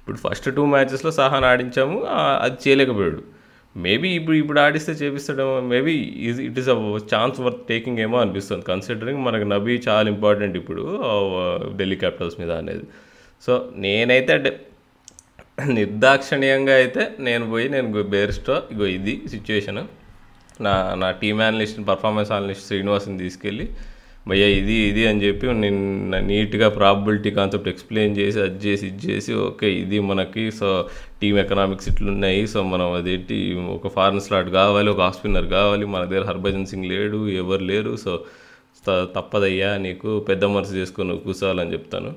ఇప్పుడు 0.01 0.19
ఫస్ట్ 0.25 0.49
టూ 0.57 0.65
మ్యాచెస్లో 0.75 1.13
సహాన్ 1.21 1.47
ఆడించాము 1.51 1.99
అది 2.45 2.57
చేయలేకపోయాడు. 2.65 3.21
మేబీ 3.77 4.09
ఇప్పుడు 4.19 4.37
ఇప్పుడు 4.43 4.61
ఆడిస్తే 4.65 4.93
చేపిస్తాడేమో 5.01 5.55
maybe 5.73 5.95
is 6.29 6.41
it 6.49 6.59
is 6.63 6.69
a 6.75 6.77
chance 7.13 7.39
worth 7.45 7.63
taking 7.71 8.01
ఏమో 8.07 8.17
అనిపిస్తుంది. 8.25 8.65
కన్సిడరింగ్ 8.73 9.23
మనకు 9.29 9.47
నబీ 9.55 9.75
చాలా 9.89 10.07
ఇంపార్టెంట్ 10.15 10.57
ఇప్పుడు 10.61 10.85
ఢిల్లీ 11.79 11.99
క్యాపిటల్స్ 12.03 12.37
మీద 12.43 12.53
అనేది. 12.63 12.85
సో 13.47 13.55
నేనైతే 13.85 14.35
నిర్దాక్షణీయంగా 15.79 16.75
అయితే 16.83 17.03
నేను 17.27 17.45
పోయి 17.51 17.67
నేను 17.75 18.05
బేర్స్టో 18.15 18.55
ఇగో 18.75 18.87
ఇది 18.99 19.15
సిచ్యువేషను 19.33 19.83
నా 20.61 20.95
నా 20.95 21.11
టీమ్ 21.11 21.41
అనలిస్ట్ 21.41 21.81
పర్ఫార్మెన్స్ 21.87 22.31
అనలిస్ట్ 22.33 22.67
శ్రీనివాస్ని 22.67 23.19
తీసుకెళ్ళి 23.19 23.67
భయ్య 24.29 24.45
ఇది 24.47 24.73
ఇది 24.73 25.07
అని 25.07 25.23
చెప్పి 25.23 25.47
నేను 25.53 26.21
నీట్గా 26.21 26.69
ప్రాబిలిటీ 26.69 27.31
కాన్సెప్ట్ 27.31 27.69
ఎక్స్ప్లెయిన్ 27.69 28.17
చేసి 28.17 28.41
అది 28.41 28.69
చేసి 28.69 28.87
ఇది 28.87 29.13
చేసి 29.13 29.35
ఓకే 29.35 29.73
ఇది 29.75 29.99
మనకి 30.01 30.51
సో 30.51 30.89
టీమ్ 31.23 31.39
ఎకనామిక్స్ 31.39 31.89
ఇట్లున్నాయి 31.89 32.47
సో 32.47 32.63
మనం 32.63 32.93
అదేంటి 32.93 33.55
ఒక 33.55 33.89
ఫారెన్ 33.89 34.21
స్లాట్ 34.21 34.51
కావాలి 34.51 34.91
ఒక 34.91 35.01
ఆఫ్ 35.01 35.17
స్పిన్నర్ 35.17 35.47
కావాలి 35.47 35.87
మన 35.87 36.05
దగ్గర 36.05 36.25
హర్భజన్ 36.25 36.67
సింగ్ 36.67 36.85
లేడు 36.85 37.29
ఎవరు 37.29 37.63
లేరు 37.63 37.97
సో 37.97 38.25
తప్పదయ్యా 38.87 39.77
నీకు 39.77 40.19
పెద్ద 40.21 40.45
మనసు 40.45 40.75
చేసుకొని 40.75 41.19
కూర్చోవాలని 41.19 41.73
చెప్తాను. 41.73 42.13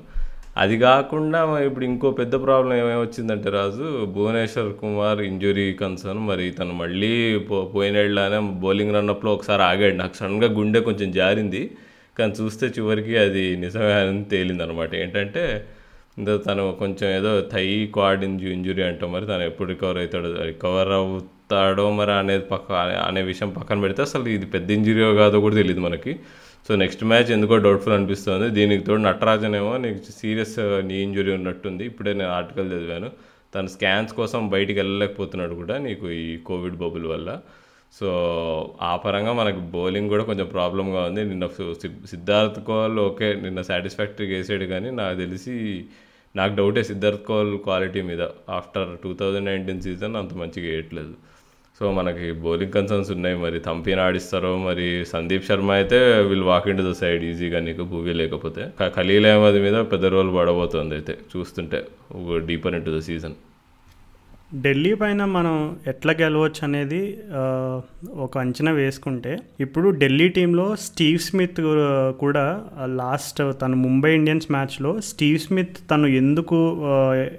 అది 0.62 0.76
కాకుండా 0.84 1.40
ఇప్పుడు 1.68 1.84
ఇంకో 1.90 2.08
పెద్ద 2.20 2.34
ప్రాబ్లం 2.44 2.74
ఏమొచ్చిందంటే 2.92 3.48
రాజు 3.56 3.86
భువనేశ్వర్ 4.14 4.70
కుమార్ 4.82 5.20
ఇంజురీ 5.30 5.66
కన్సర్న్ 5.80 6.22
మరి 6.30 6.46
తను 6.58 6.74
మళ్ళీ 6.82 7.10
పో 7.48 7.56
పోయినేళ్ళనే 7.74 8.38
బౌలింగ్ 8.62 8.94
రన్నప్లో 8.96 9.30
ఒకసారి 9.38 9.62
ఆగాడు. 9.70 9.96
నాకు 10.02 10.14
సడన్గా 10.20 10.48
గుండె 10.58 10.80
కొంచెం 10.88 11.10
జారింది. 11.18 11.62
కానీ 12.18 12.32
చూస్తే 12.40 12.66
చివరికి 12.76 13.14
అది 13.24 13.44
నిజమే 13.64 13.92
అని 14.02 14.22
తేలింది 14.32 14.64
అనమాట 14.66 14.92
ఏంటంటే 15.02 15.44
తను 16.46 16.62
కొంచెం 16.82 17.08
ఏదో 17.18 17.32
థై 17.52 17.66
క్వాడ్ 17.94 18.22
ఇంజు 18.28 18.46
ఇంజురీ 18.56 18.82
అంటాం 18.90 19.10
మరి 19.14 19.26
తను 19.32 19.44
ఎప్పుడు 19.50 19.68
రికవర్ 19.72 19.98
అవుతాడో 20.02 20.28
రికవర్ 20.50 20.92
అవుతాడో 21.00 21.84
మరి 21.98 22.12
అనేది 22.20 22.44
పక్క 22.52 22.70
అనే 23.08 23.22
విషయం 23.30 23.50
పక్కన 23.58 23.78
పెడితే 23.84 24.00
అసలు 24.08 24.28
ఇది 24.36 24.46
పెద్ద 24.54 24.70
ఇంజురీయో 24.78 25.10
కాదో 25.20 25.40
కూడా 25.46 25.56
తెలియదు 25.62 25.82
మనకి. 25.88 26.14
సో 26.66 26.74
నెక్స్ట్ 26.82 27.02
మ్యాచ్ 27.10 27.28
ఎందుకో 27.34 27.56
డౌట్ఫుల్ 27.64 27.94
అనిపిస్తుంది. 27.96 28.46
దీనికి 28.58 28.82
తోడు 28.84 29.02
నటరాజన్ 29.08 29.54
ఏమో 29.58 29.72
నీకు 29.84 29.98
సీరియస్ 30.20 30.56
నీ 30.88 30.96
ఇంజురీ 31.02 31.32
ఉన్నట్టుంది. 31.38 31.82
ఇప్పుడే 31.90 32.12
నేను 32.20 32.32
ఆర్టికల్ 32.38 32.70
చదివాను. 32.72 33.10
తన 33.54 33.66
స్కాన్స్ 33.74 34.12
కోసం 34.20 34.40
బయటికి 34.54 34.78
వెళ్ళలేకపోతున్నాడు 34.80 35.54
కూడా 35.60 35.74
నీకు 35.86 36.06
ఈ 36.22 36.36
కోవిడ్ 36.48 36.76
బబుల్ 36.82 37.06
వల్ల. 37.12 37.28
సో 37.98 38.08
ఆ 38.82 38.92
పరంగా 39.04 39.32
మనకు 39.32 39.60
బౌలింగ్ 39.76 40.10
కూడా 40.14 40.24
కొంచెం 40.30 40.48
ప్రాబ్లంగా 40.56 41.02
ఉంది. 41.10 41.22
నిన్న 41.24 41.46
సిద్ధార్థ్ 42.12 42.58
కోల్ 42.70 42.98
ఓకే 43.08 43.28
నిన్న 43.44 43.60
సాటిస్ఫాక్టరీగా 43.70 44.34
వేసాడు 44.38 44.64
కానీ 44.64 44.90
నాకు 45.00 45.16
తెలిసి 45.18 45.54
నాకు 46.36 46.52
డౌటే 46.56 46.82
సిద్ధార్థ్ 46.90 47.24
కోల్ 47.30 47.52
క్వాలిటీ 47.66 48.00
మీద. 48.10 48.22
After 48.58 48.90
two 49.04 49.12
thousand 49.20 49.48
nineteen 49.50 49.82
season 49.86 50.16
అంత 50.22 50.34
మంచిగా 50.42 50.68
వేయట్లేదు. 50.72 51.14
సో 51.78 51.86
మనకి 51.96 52.26
బౌలింగ్ 52.44 52.74
కన్సర్న్స్ 52.76 53.10
ఉన్నాయి. 53.14 53.36
మరి 53.44 53.58
తంపిన 53.66 54.04
ఆడిస్తారో 54.08 54.52
మరి 54.68 54.86
సందీప్ 55.12 55.44
శర్మ 55.48 55.70
అయితే 55.80 55.98
వీళ్ళు 56.28 56.46
walk 56.50 56.68
in 56.72 56.78
to 56.80 56.84
the 56.90 56.92
side 57.00 57.24
ఈజీగా 57.30 57.58
నీకు 57.66 57.84
భూవి 57.90 58.14
లేకపోతే. 58.20 58.62
ఖలీల్ 58.96 59.28
అహ్మద్ 59.32 59.58
మీద 59.66 59.78
పెద్ద 59.92 60.04
రోల్ 60.14 60.30
పడబోతుంది 60.38 60.96
అయితే 60.98 61.16
చూస్తుంటే 61.34 61.80
deeper 62.50 62.76
in 62.78 62.86
to 62.88 62.94
the 62.96 63.00
season 63.08 63.36
Delhi 64.54 64.94
పైన 64.94 65.24
మనం 65.24 65.76
ఎట్లా 65.86 66.12
గెలవచ్చు 66.20 66.60
అనేది 66.64 67.00
ఒక 68.16 68.38
అంచనా 68.38 68.70
వేసుకుంటే 68.70 69.38
ఇప్పుడు 69.60 69.90
ఢిల్లీ 69.90 70.28
టీంలో 70.28 70.76
స్టీవ్ 70.76 71.18
స్మిత్ 71.18 71.60
కూడా 72.18 72.44
లాస్ట్ 72.86 73.42
తను 73.62 73.76
ముంబై 73.76 74.14
ఇండియన్స్ 74.14 74.50
మ్యాచ్లో 74.50 75.00
స్టీవ్ 75.00 75.38
స్మిత్ 75.38 75.78
తను 75.90 76.06
ఎందుకు 76.06 76.58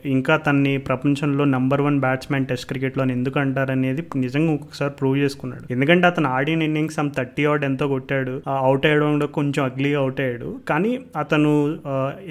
ఇంకా 0.06 0.38
తన్ని 0.38 0.78
ప్రపంచంలో 0.78 1.46
నెంబర్ 1.46 1.82
వన్ 1.82 2.00
బ్యాట్స్మెన్ 2.00 2.46
టెస్ట్ 2.46 2.68
క్రికెట్లో 2.68 3.06
ఎందుకు 3.18 3.40
అంటారనేది 3.40 4.04
నిజంగా 4.16 4.52
ఒక్కొక్కసారి 4.54 4.94
ప్రూవ్ 5.00 5.18
చేసుకున్నాడు. 5.18 5.66
ఎందుకంటే 5.72 6.08
అతను 6.08 6.30
ఆడిన 6.30 6.62
ఇన్నింగ్స్ 6.62 7.00
ఆమె 7.00 7.10
థర్టీ 7.18 7.46
అవుట్ 7.46 7.64
ఎంతో 7.64 7.88
కొట్టాడు. 7.88 8.42
అవుట్ 8.50 8.86
అయ్యడం 8.86 9.20
కొంచెం 9.40 9.66
అగ్లీగా 9.66 10.00
అవుట్ 10.00 10.22
అయ్యాడు. 10.22 10.60
కానీ 10.70 10.94
అతను 11.16 11.78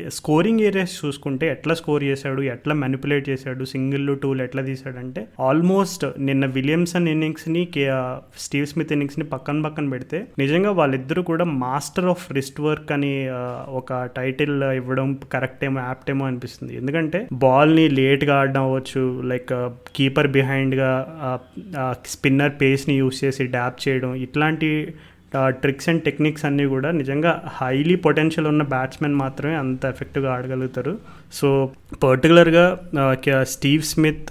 స్కోరింగ్ 0.09 0.61
ఏరియాస్ 0.61 1.07
చూసుకుంటే 1.07 1.47
ఎట్లా 1.47 1.75
స్కోర్ 1.75 2.05
చేశాడు 2.05 2.43
ఎట్లా 2.43 2.75
మెనిపులేట్ 2.75 3.29
చేశాడు 3.29 3.65
సింగిల్ 3.65 4.17
టూలు 4.23 4.43
ఎట్లా 4.43 4.63
తీశాడంటే 4.67 5.23
ఆల్మోస్ట్ 5.41 6.05
నిన్న 6.19 6.45
విలియమ్సన్ 6.57 7.09
ఇన్నింగ్స్ని 7.09 7.63
స్టీవ్ 8.39 8.67
స్మిత్ 8.73 8.93
ఇన్నింగ్స్ని 8.93 9.27
పక్కన 9.35 9.63
పక్కన 9.67 9.89
పెడితే 9.95 10.21
నిజంగా 10.39 10.73
వాళ్ళిద్దరూ 10.81 11.25
కూడా 11.31 11.47
మాస్టర్ 11.65 12.09
ఆఫ్ 12.13 12.27
రిస్ట్ 12.39 12.61
వర్క్ 12.67 12.93
అని 12.97 13.15
ఒక 13.81 14.03
టైటిల్ 14.19 14.57
ఇవ్వడం 14.81 15.09
కరెక్ట్ 15.33 15.65
ఏమో 15.65 15.81
యాప్ట్ 15.81 16.11
ఏమో 16.15 16.25
అనిపిస్తుంది. 16.27 16.73
ఎందుకంటే 16.77 17.21
బాల్ని 17.45 17.87
లేట్గా 17.99 18.35
ఆడడం 18.41 18.65
అవ్వచ్చు 18.69 19.05
లైక్ 19.33 19.53
కీపర్ 19.97 20.31
బిహైండ్గా 20.39 20.93
స్పిన్నర్ 22.07 22.57
పేస్ని 22.63 22.97
యూస్ 23.03 23.19
చేసి 23.25 23.45
డ్యాప్ 23.57 23.79
చేయడం 23.85 24.13
ఇట్లాంటి 24.27 24.71
ట్రిక్స్ 25.63 25.89
అండ్ 25.91 26.03
టెక్నిక్స్ 26.03 26.45
అన్నీ 26.49 26.65
కూడా 26.73 26.89
నిజంగా 26.99 27.31
హైలీ 27.61 27.95
పొటెన్షియల్ 28.05 28.47
ఉన్న 28.51 28.63
బ్యాట్స్మెన్ 28.73 29.17
మాత్రమే 29.23 29.55
అంత 29.63 29.85
ఎఫెక్టివ్గా 29.95 30.31
ఆడగలుగుతారు. 30.35 30.93
సో 31.39 31.49
పర్టికులర్గా 32.03 32.65
స్టీవ్ 33.55 33.83
స్మిత్ 33.93 34.29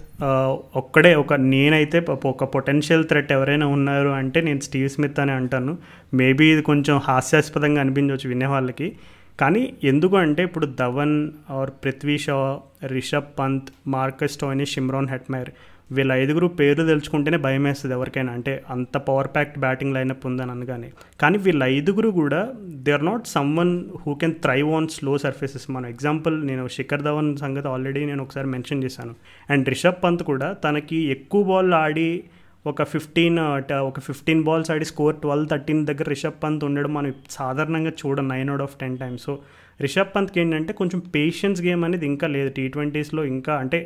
ఒక్కడే 0.76 1.16
ఒక 1.16 1.34
నేనైతే 1.34 2.06
ఒక 2.12 2.44
పొటెన్షియల్ 2.44 3.06
థ్రెట్ 3.06 3.32
ఎవరైనా 3.32 3.68
ఉన్నారు 3.68 4.10
అంటే 4.10 4.42
నేను 4.42 4.60
స్టీవ్ 4.60 4.90
స్మిత్ 4.90 5.20
అని 5.20 5.32
అంటాను. 5.32 5.78
మేబీ 6.14 6.46
ఇది 6.46 6.62
కొంచెం 6.62 6.98
హాస్యాస్పదంగా 6.98 7.82
అనిపించవచ్చు 7.82 8.30
వినేవాళ్ళకి 8.30 8.96
కానీ 9.40 9.74
ఎందుకు 9.84 10.16
అంటే 10.16 10.44
ఇప్పుడు 10.44 10.66
Dhawan 10.66 11.32
or 11.50 11.72
Prithvi 11.72 12.18
Shaw 12.18 12.60
Rishabh 12.88 13.40
Pant 13.40 13.72
Marcus 13.88 14.38
Stoinis 14.38 14.66
Shimron 14.66 15.10
Hetmyer 15.10 15.50
వీళ్ళ 15.92 16.12
ఐదుగురు 16.12 16.48
పేర్లు 16.48 16.86
తెలుసుకుంటేనే 16.86 17.38
భయం 17.38 17.64
వేస్తుంది 17.64 17.96
ఎవరికైనా. 17.96 18.34
అంటే 18.34 18.64
అంత 18.70 18.98
పవర్ 18.98 19.28
ప్యాక్డ్ 19.28 19.58
బ్యాటింగ్ 19.58 19.94
లైనప్ 19.94 20.26
ఉందని 20.26 20.52
అనగానే. 20.52 20.92
కానీ 21.22 21.38
వీళ్ళ 21.38 21.64
ఐదుగురు 21.64 22.10
కూడా 22.10 22.54
they 22.68 22.92
are 22.92 23.06
not 23.06 23.28
someone 23.58 23.84
who 24.06 24.14
can 24.14 24.34
thrive 24.34 24.70
on 24.74 24.88
slow 24.88 25.18
surfaces 25.18 25.72
మన 25.72 25.86
ఎగ్జాంపుల్ 25.86 26.48
నేను 26.48 26.68
శిఖర్ 26.68 27.02
ధవన్ 27.02 27.38
సంగతి 27.38 27.68
ఆల్రెడీ 27.68 28.06
నేను 28.06 28.24
ఒకసారి 28.24 28.48
మెన్షన్ 28.48 28.84
చేశాను. 28.84 29.16
అండ్ 29.50 29.70
రిషబ్ 29.70 30.04
పంత్ 30.04 30.24
కూడా 30.24 30.54
తనకి 30.54 30.98
ఎక్కువ 30.98 31.44
బాల్ 31.44 31.74
ఆడి 31.74 32.24
ఒక 32.68 32.84
ఫిఫ్టీన్ 32.84 33.40
ఒక 33.74 34.00
ఫిఫ్టీన్ 34.00 34.44
బాల్స్ 34.44 34.72
ఆడి 34.72 34.86
స్కోర్ 34.86 35.16
ట్వెల్వ్ 35.16 35.50
థర్టీన్ 35.50 35.86
దగ్గర 35.86 36.10
రిషబ్ 36.10 36.44
పంత్ 36.44 36.64
ఉండడం 36.64 36.94
మనం 36.94 37.14
సాధారణంగా 37.30 37.90
చూడం 37.90 38.28
nine 38.28 38.50
out 38.50 38.62
of 38.62 38.76
ten 38.76 38.98
times 38.98 39.24
so 39.24 39.40
Rishabh 39.80 40.12
పంత్కి 40.16 40.40
ఏంటంటే 40.40 40.74
కొంచెం 40.74 41.00
పేషెన్స్ 41.16 41.62
గేమ్ 41.62 41.82
అనేది 41.86 42.06
ఇంకా 42.06 42.28
లేదు. 42.28 42.50
టీ 42.58 42.64
ట్వంటీస్లో 42.68 43.22
ఇంకా 43.26 43.54
అంటే 43.64 43.78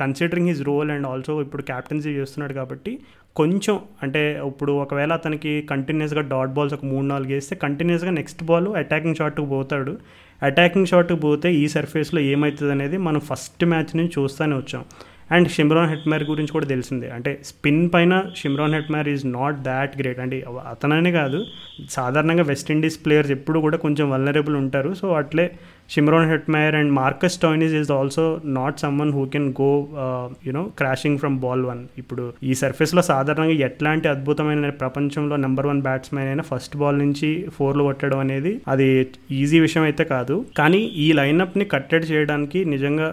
considering 0.00 0.48
his 0.48 0.62
role 0.62 0.90
and 0.90 1.06
also 1.06 1.34
ఇప్పుడు 1.42 1.62
క్యాప్టెన్సీ 1.62 2.10
చేస్తున్నాడు 2.10 2.54
కాబట్టి 2.60 2.92
కొంచెం 3.36 3.76
అంటే 4.02 4.22
ఇప్పుడు 4.46 4.72
ఒకవేళ 4.84 5.12
అతనికి 5.12 5.50
కంటిన్యూస్గా 5.72 6.22
డాట్ 6.32 6.52
బాల్స్ 6.56 6.74
ఒక 6.74 6.84
మూడు 6.84 7.06
నాలుగు 7.06 7.32
వేస్తే 7.32 7.56
కంటిన్యూస్గా 7.56 8.10
నెక్స్ట్ 8.10 8.42
బాల్ 8.44 8.68
అటాకింగ్ 8.82 9.18
షాట్కి 9.20 9.46
పోతాడు. 9.46 9.92
అటాకింగ్ 10.42 10.86
షాట్కి 10.86 11.18
పోతే 11.26 11.48
ఈ 11.54 11.68
సర్ఫేస్లో 11.68 12.20
ఏమవుతుంది 12.32 12.72
అనేది 12.72 12.96
మనం 13.06 13.20
ఫస్ట్ 13.20 13.64
మ్యాచ్ 13.64 13.92
నుంచి 13.96 14.12
చూస్తూనే 14.18 14.56
వచ్చాం. 14.56 14.84
అండ్ 15.32 15.48
షిమ్రాన్ 15.48 15.90
హెట్మేర్ 15.90 16.24
గురించి 16.24 16.52
కూడా 16.52 16.66
తెలిసిందే. 16.66 17.10
అంటే 17.10 17.40
స్పిన్ 17.44 17.90
పైన 17.94 18.22
Shimron 18.36 18.74
Hetmyer 18.74 19.08
is 19.08 19.26
not 19.26 19.62
that 19.62 19.98
great 19.98 20.20
అంటే 20.20 20.44
అతననే 20.68 21.12
కాదు 21.12 21.44
సాధారణంగా 21.90 22.42
వెస్టిండీస్ 22.42 23.04
ప్లేయర్స్ 23.04 23.30
ఎప్పుడు 23.30 23.60
కూడా 23.60 23.76
కొంచెం 23.76 24.10
వల్నరబుల్ 24.10 24.56
ఉంటారు. 24.56 24.94
సో 24.94 25.12
అట్లే 25.12 25.50
Shimron 25.94 26.26
Hetmyer 26.30 26.76
and 26.78 26.92
Marcus 26.98 27.36
Stoinis 27.42 27.74
is 27.78 27.90
also 27.98 28.24
not 28.56 28.80
someone 28.82 29.12
who 29.16 29.22
can 29.34 29.46
go 29.60 29.70
you know 30.48 30.62
crashing 30.80 31.18
from 31.22 31.36
ball 31.44 31.62
one 31.68 31.80
ఇప్పుడు 32.00 32.24
ఈ 32.48 32.54
సర్ఫేస్లో 32.62 33.02
సాధారణంగా 33.10 33.54
ఎట్లాంటి 33.68 34.06
అద్భుతమైన 34.12 34.70
ప్రపంచంలో 34.82 35.36
నెంబర్ 35.44 35.68
వన్ 35.70 35.80
బ్యాట్స్మెన్ 35.86 36.28
అయినా 36.32 36.44
ఫస్ట్ 36.50 36.76
బాల్ 36.82 36.98
నుంచి 37.04 37.30
ఫోర్లు 37.56 37.84
కొట్టడం 37.88 38.20
అనేది 38.24 38.52
అది 38.74 38.88
ఈజీ 39.38 39.60
విషయం 39.66 39.84
అయితే 39.90 40.06
కాదు. 40.12 40.36
కానీ 40.60 40.80
ఈ 41.04 41.06
లైనప్ని 41.20 41.66
కట్టడి 41.74 42.06
చేయడానికి 42.12 42.58
నిజంగా 42.74 43.08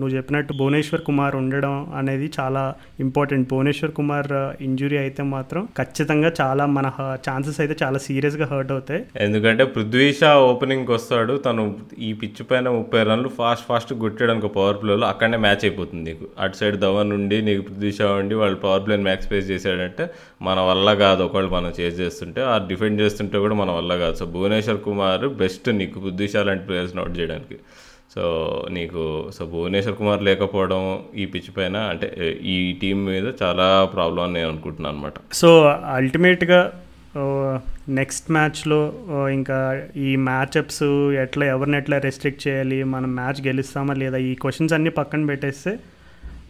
నువ్వు 0.00 0.12
చెప్పినట్టు 0.16 0.52
భువనేశ్వర్ 0.62 1.04
కుమార్ 1.10 1.36
ఉండడం 1.42 1.76
అనేది 2.00 2.28
చాలా 2.38 2.64
ఇంపార్టెంట్ 3.06 3.48
భువనేశ్వర్ 3.52 3.94
కుమార్ 4.00 4.32
ఇంజురీ 4.68 4.98
అయితే 5.04 5.22
మాత్రం 5.34 5.62
ఖచ్చితంగా 5.80 6.32
చాలా 6.40 6.66
మన 6.78 6.86
ఛాన్సెస్ 7.28 7.60
అయితే 7.64 7.76
చాలా 7.84 7.98
సీరియస్గా 8.08 8.48
హర్ట్ 8.54 8.72
అవుతాయి. 8.76 9.02
ఎందుకంటే 9.26 9.66
పృథ్వీ 9.76 10.08
షా 10.22 10.32
ఓపెనింగ్కి 10.50 10.92
వస్తాడు 10.98 11.36
తను 11.46 11.62
ఈ 12.06 12.12
పిచ్ 12.12 12.42
పైన 12.50 12.68
ముప్పై 12.68 13.02
రన్లు 13.02 13.28
ఫాస్ట్ 13.28 13.66
ఫాస్ట్ 13.66 13.92
కొట్టడానికి 13.94 14.48
పవర్ 14.48 14.76
ప్లేలో 14.82 15.06
అక్కడనే 15.06 15.36
మ్యాచ్ 15.36 15.62
అయిపోతుంది 15.62 16.02
నీకు. 16.10 16.26
అటు 16.38 16.56
సైడ్ 16.56 16.76
ధవన్ 16.76 17.12
ఉండి 17.12 17.42
నీకు 17.42 17.62
పృథ్వీ 17.62 17.92
షా 17.92 18.08
ఉండి 18.12 18.34
వాళ్ళు 18.34 18.56
పవర్ 18.56 18.86
ప్లేని 18.86 19.02
మ్యాక్స్ 19.02 19.26
స్పేస్ 19.26 19.50
చేశాడంటే 19.50 20.06
మన 20.42 20.60
వల్ల 20.60 20.94
కాదు. 20.94 21.22
ఒకళ్ళు 21.22 21.50
మనం 21.50 21.72
చేజ్ 21.80 22.00
చేస్తుంటే 22.00 22.42
ఆ 22.42 22.58
డిఫెండ్ 22.68 23.00
చేస్తుంటే 23.00 23.38
కూడా 23.38 23.54
మన 23.54 23.70
వల్ల 23.70 23.96
కాదు. 23.96 24.14
సో 24.14 24.26
భువనేశ్వర్ 24.26 24.80
కుమార్ 24.80 25.26
బెస్ట్ 25.42 25.68
నీకు 25.70 26.00
పృథ్వీ 26.00 26.28
షా 26.28 26.42
లాంటి 26.42 26.64
ప్లేయర్స్ని 26.64 27.02
అవుట్ 27.02 27.18
చేయడానికి. 27.18 27.58
సో 28.14 28.22
నీకు 28.70 29.30
సో 29.38 29.46
భువనేశ్వర్ 29.46 29.96
కుమార్ 29.96 30.22
లేకపోవడం 30.22 30.82
ఈ 31.16 31.24
పిచ్ 31.26 31.50
పైన 31.56 31.76
అంటే 31.76 32.06
ఈ 32.42 32.72
టీం 32.82 33.04
మీద 33.04 33.26
చాలా 33.42 33.84
ప్రాబ్లం 33.84 34.22
అని 34.24 34.32
నేను 34.32 34.48
అనుకుంటున్నాను 34.48 34.96
అనమాట 34.96 35.12
సో 35.32 35.50
అల్టిమేట్గా 35.94 36.60
నెక్స్ట్ 37.88 38.30
మ్యాచ్లో 38.30 38.92
ఇంకా 39.32 39.82
ఈ 39.96 40.16
మ్యాచ్అప్స్ 40.16 40.82
ఎట్లా 41.22 41.46
ఎవరిని 41.46 41.76
ఎట్లా 41.76 41.98
రెస్ట్రిక్ట్ 41.98 42.48
చేయాలి 42.48 42.84
మనం 42.84 43.14
మ్యాచ్ 43.14 43.46
గెలుస్తామా 43.46 43.94
లేదా 43.94 44.16
ఈ 44.16 44.34
క్వశ్చన్స్ 44.34 44.72
అన్నీ 44.72 44.90
పక్కన 44.90 45.26
పెట్టేస్తే 45.26 45.78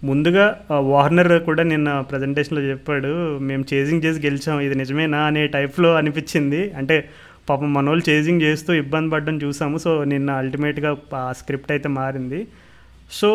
ముందుగా 0.04 0.60
వార్నర్ 0.72 1.42
కూడా 1.42 1.62
నిన్న 1.62 2.00
ప్రజెంటేషన్లో 2.00 2.62
చెప్పాడు 2.62 3.38
మేము 3.38 3.64
చేజింగ్ 3.74 4.04
చేసి 4.04 4.20
గెలిచాం 4.26 4.60
ఇది 4.60 4.74
నిజమేనా? 4.74 5.18
అనే 5.18 5.46
టైప్లో 5.46 5.94
అనిపించింది. 5.94 6.70
అంటే 6.70 7.08
పాపం 7.50 7.74
మన 7.74 7.88
వాళ్ళు 7.88 8.10
చేజింగ్ 8.10 8.42
చేస్తూ 8.42 8.72
ఇబ్బంది 8.72 9.10
పడడం 9.10 9.36
చూసాము. 9.42 9.78
సో 9.78 10.04
నిన్న 10.04 10.30
అల్టిమేట్గా 10.30 10.96
ఆ 11.14 11.32
స్క్రిప్ట్ 11.32 11.72
అయితే 11.72 11.88
మారింది. 11.88 12.46
సో 13.10 13.28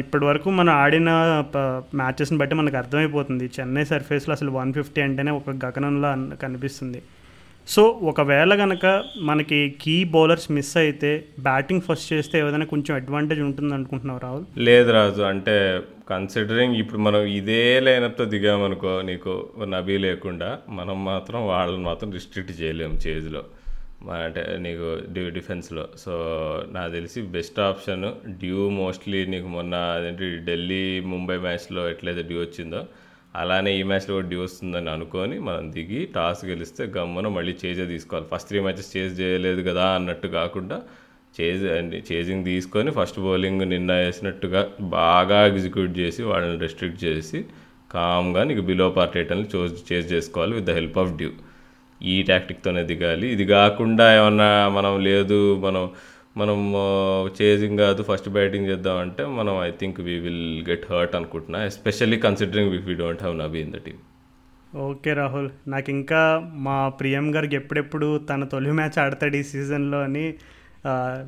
ఇప్పటి 0.00 0.24
వరకు 0.24 0.48
మనం 0.50 0.72
ఆడిన 0.84 1.10
మ్యాచెస్ని 2.00 2.38
బట్టి 2.38 2.54
మనకు 2.60 2.76
అర్థమైపోతుంది. 2.80 3.46
చెన్నై 3.56 3.84
సర్ఫేస్లో 3.90 4.32
అసలు 4.34 4.50
వన్ 4.56 4.72
ఫిఫ్టీ 4.78 5.00
అంటేనే 5.00 5.32
ఒక 5.40 5.50
గగనంలో 5.64 6.08
కనిపిస్తుంది. 6.42 7.00
సో 7.68 7.82
ఒకవేళ 8.10 8.52
కనుక 8.62 8.86
మనకి 9.28 9.58
కీ 9.82 9.94
బౌలర్స్ 10.14 10.48
మిస్ 10.56 10.76
అయితే 10.82 11.10
బ్యాటింగ్ 11.46 11.84
ఫస్ట్ 11.86 12.08
చేస్తే 12.12 12.34
ఏదైనా 12.40 12.66
కొంచెం 12.72 12.92
అడ్వాంటేజ్ 12.96 13.40
ఉంటుంది 13.46 13.72
అనుకుంటున్నావు 13.74 14.20
రాహుల్? 14.24 14.44
లేదు 14.68 14.90
రాజు 14.96 15.22
అంటే 15.32 15.56
కన్సిడరింగ్ 16.10 16.76
ఇప్పుడు 16.82 17.00
మనం 17.06 17.22
ఇదే 17.38 17.62
లైనప్తో 17.86 18.24
దిగామనుకో 18.34 18.92
నీకు 19.10 19.32
నబీ 19.74 19.96
లేకుండా 20.06 20.50
మనం 20.78 20.98
మాత్రం 21.10 21.40
వాళ్ళని 21.52 21.82
మాత్రం 21.90 22.10
రిస్ట్రిక్ట్ 22.18 22.54
చేయలేము 22.60 22.98
చేజ్లో 23.06 23.42
అంటే 24.26 24.42
నీకు 24.64 24.86
డ్యూ 25.14 25.26
డిఫెన్స్లో. 25.36 25.84
సో 26.04 26.12
నాకు 26.74 26.90
తెలిసి 26.96 27.20
బెస్ట్ 27.36 27.58
ఆప్షన్ 27.70 28.04
డ్యూ 28.42 28.60
మోస్ట్లీ 28.80 29.20
నీకు 29.32 29.48
మొన్న 29.56 29.74
అదేంటి 29.96 30.26
ఢిల్లీ 30.48 30.84
ముంబై 31.12 31.36
మ్యాచ్లో 31.46 31.84
ఎట్లయితే 31.94 32.24
డ్యూ 32.30 32.38
వచ్చిందో 32.44 32.82
అలానే 33.40 33.70
ఈ 33.78 33.82
మ్యాచ్లో 33.90 34.12
కూడా 34.18 34.28
డ్యూ 34.32 34.42
వస్తుందని 34.44 34.90
అనుకొని 34.96 35.38
మనం 35.48 35.64
దిగి 35.76 36.02
టాస్ 36.14 36.42
గెలిస్తే 36.50 36.82
గమ్మున 36.96 37.28
మళ్ళీ 37.36 37.54
చేజే 37.62 37.86
తీసుకోవాలి. 37.94 38.26
ఫస్ట్ 38.32 38.48
త్రీ 38.50 38.60
మ్యాచెస్ 38.66 38.92
చేజ్ 38.96 39.14
చేయలేదు 39.20 39.62
కదా 39.70 39.86
అన్నట్టు 39.98 40.28
కాకుండా 40.38 40.78
చేజ్ 41.38 41.64
చేజింగ్ 42.10 42.44
తీసుకొని 42.50 42.90
ఫస్ట్ 42.98 43.18
బౌలింగ్ 43.26 43.62
నిన్న 43.72 43.92
వేసినట్టుగా 44.02 44.60
బాగా 44.98 45.38
ఎగ్జిక్యూట్ 45.50 45.92
చేసి 46.02 46.22
వాళ్ళని 46.30 46.56
రెస్ట్రిక్ట్ 46.64 47.00
చేసి 47.04 47.40
కామ్గా 47.94 48.44
నీకు 48.50 48.62
బిలో 48.70 48.86
పార్టేటల్ని 49.00 49.48
చోజ్ 49.56 49.74
చేజ్ 49.90 50.06
చేసుకోవాలి 50.14 50.54
with 50.58 50.66
the 50.70 50.74
help 50.78 50.98
of 51.02 51.12
dew. 51.20 51.30
ఈ 52.02 52.22
టాక్టిక్తోనే 52.22 52.82
దిగాలి. 52.84 53.26
ఇది 53.32 53.46
కాకుండా 53.46 54.16
ఏమన్నా 54.16 54.68
మనం 54.68 55.00
లేదు 55.00 55.56
మనం 55.56 55.90
మనం 56.36 56.74
చేజింగ్ 57.42 57.78
కాదు 57.78 58.02
ఫస్ట్ 58.02 58.28
బ్యాటింగ్ 58.28 58.66
చేద్దామంటే 58.66 59.26
మనం 59.26 59.62
I 59.62 59.70
think 59.70 60.00
we 60.00 60.18
will 60.18 60.68
get 60.68 60.92
hurt 60.92 61.16
అనుకుంటున్నా. 61.16 61.64
Especially 61.64 62.18
considering 62.18 62.70
we 62.88 62.94
don't 62.94 63.22
have 63.22 63.38
Nabi 63.38 63.58
in 63.58 63.72
the 63.72 63.76
team 63.76 64.02
okay 64.76 65.12
Rahul. 65.12 65.50
నాకు 65.68 65.90
ఇంకా 65.90 66.50
మా 66.54 66.88
ప్రియం 66.88 67.34
గారికి 67.34 67.56
ఎప్పుడెప్పుడు 67.56 68.18
తన 68.18 68.44
తొలి 68.44 68.72
మ్యాచ్ 68.72 68.98
ఆడతాడు 68.98 69.36
ఈ 69.36 69.42
సీజన్లో 69.42 70.02
అని 70.02 70.34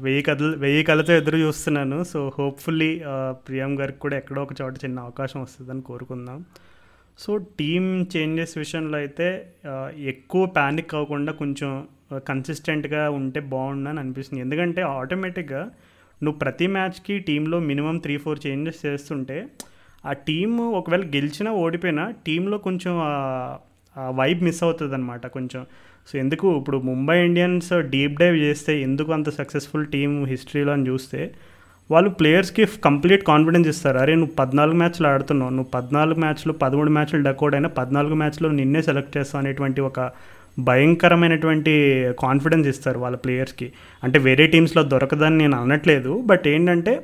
వెయ్యి 0.02 0.22
కథలు 0.22 0.56
వెయ్యి 0.56 0.84
కళ్ళతో 0.84 1.12
ఎదురు 1.16 1.36
చూస్తున్నాను. 1.36 2.04
సో 2.04 2.32
హోప్ఫుల్లీ 2.38 3.02
ప్రియం 3.32 3.80
గారికి 3.80 3.98
కూడా 3.98 4.16
ఎక్కడో 4.16 4.42
ఒక 4.42 4.50
చోట 4.62 4.74
చిన్న 4.84 5.00
అవకాశం 5.00 5.42
వస్తుందని 5.42 5.82
కోరుకుందాం. 5.82 6.44
సో 7.18 7.36
టీమ్ 7.36 8.06
చేంజెస్ 8.16 8.58
విషయంలో 8.58 8.96
అయితే 8.98 9.28
ఎక్కువ 10.06 10.46
ప్యానిక్ 10.46 10.94
అవ్వకుండా 10.94 11.32
కొంచెం 11.32 11.70
కన్సిస్టెంట్గా 12.28 13.10
ఉంటే 13.10 13.40
బాగుండని 13.40 14.00
అనిపిస్తుంది. 14.00 14.40
ఎందుకంటే 14.42 14.82
ఆటోమేటిక్గా 14.82 15.62
నువ్వు 16.22 16.38
ప్రతి 16.38 16.66
మ్యాచ్కి 16.66 17.18
టీంలో 17.18 17.58
మినిమం 17.60 17.96
త్రీ 17.98 18.16
ఫోర్ 18.16 18.38
చేంజెస్ 18.46 18.86
చేస్తుంటే 18.86 19.46
ఆ 20.06 20.12
టీమ్ 20.12 20.60
ఒకవేళ 20.60 21.04
గెలిచినా 21.14 21.50
ఓడిపోయినా 21.52 22.04
టీంలో 22.26 22.58
కొంచెం 22.58 22.94
ఆ 23.02 24.10
వైబ్ 24.10 24.42
మిస్ 24.42 24.62
అవుతుంది 24.62 24.94
అనమాట 24.94 25.26
కొంచెం. 25.26 25.62
సో 26.08 26.18
ఎందుకు 26.18 26.58
ఇప్పుడు 26.58 26.78
ముంబై 26.78 27.24
ఇండియన్స్ 27.24 27.70
డీప్ 27.90 28.20
డైవ్ 28.20 28.36
చేస్తే 28.36 28.80
ఎందుకు 28.80 29.12
అంత 29.12 29.30
సక్సెస్ఫుల్ 29.30 29.86
టీం 29.86 30.24
హిస్టరీలో 30.24 30.72
అని 30.72 30.88
చూస్తే 30.88 31.20
వాళ్ళు 31.90 32.10
ప్లేయర్స్కి 32.10 32.64
కంప్లీట్ 32.84 33.24
కాన్ఫిడెన్స్ 33.24 33.68
ఇస్తారు. 33.68 33.98
అరే 33.98 34.14
నువ్వు 34.14 34.34
పద్నాలుగు 34.34 34.76
మ్యాచ్లు 34.76 35.06
ఆడుతున్నావు. 35.06 35.50
నువ్వు 35.50 35.70
పద్నాలుగు 35.70 36.20
మ్యాచ్లు 36.20 36.52
పదమూడు 36.52 36.90
మ్యాచ్లు 36.90 37.22
డకౌట్ 37.22 37.54
అయినా 37.54 37.68
పద్నాలుగు 37.68 38.14
మ్యాచ్లో 38.14 38.50
నిన్నే 38.50 38.82
సెలెక్ట్ 38.82 39.16
చేస్తావు 39.16 39.44
అనేటువంటి 39.44 39.80
ఒక 39.80 40.10
భయంకరమైనటువంటి 40.58 41.72
కాన్ఫిడెన్స్ 42.18 42.68
ఇస్తారు 42.68 42.98
వాళ్ళ 42.98 43.16
ప్లేయర్స్కి. 43.16 43.72
అంటే 44.04 44.18
వేరే 44.18 44.46
టీమ్స్లో 44.46 44.82
దొరకదని 44.82 45.38
నేను 45.38 45.56
అనట్లేదు. 45.60 46.22
బట్ 46.26 46.48
ఏంటంటే 46.48 47.00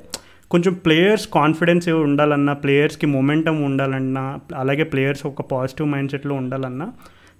కొంచెం 0.51 0.75
ప్లేయర్స్ 0.75 1.29
కాన్ఫిడెన్స్ 1.29 1.89
ఉండాలన్నా 1.89 2.53
ప్లేయర్స్కి 2.53 3.07
మొమెంటం 3.07 3.63
ఉండాలన్నా 3.63 4.39
అలాగే 4.57 4.85
ప్లేయర్స్ 4.85 5.27
ఒక 5.27 5.43
పాజిటివ్ 5.43 5.89
మైండ్ 5.89 6.11
సెట్లో 6.11 6.35
ఉండాలన్నా 6.35 6.93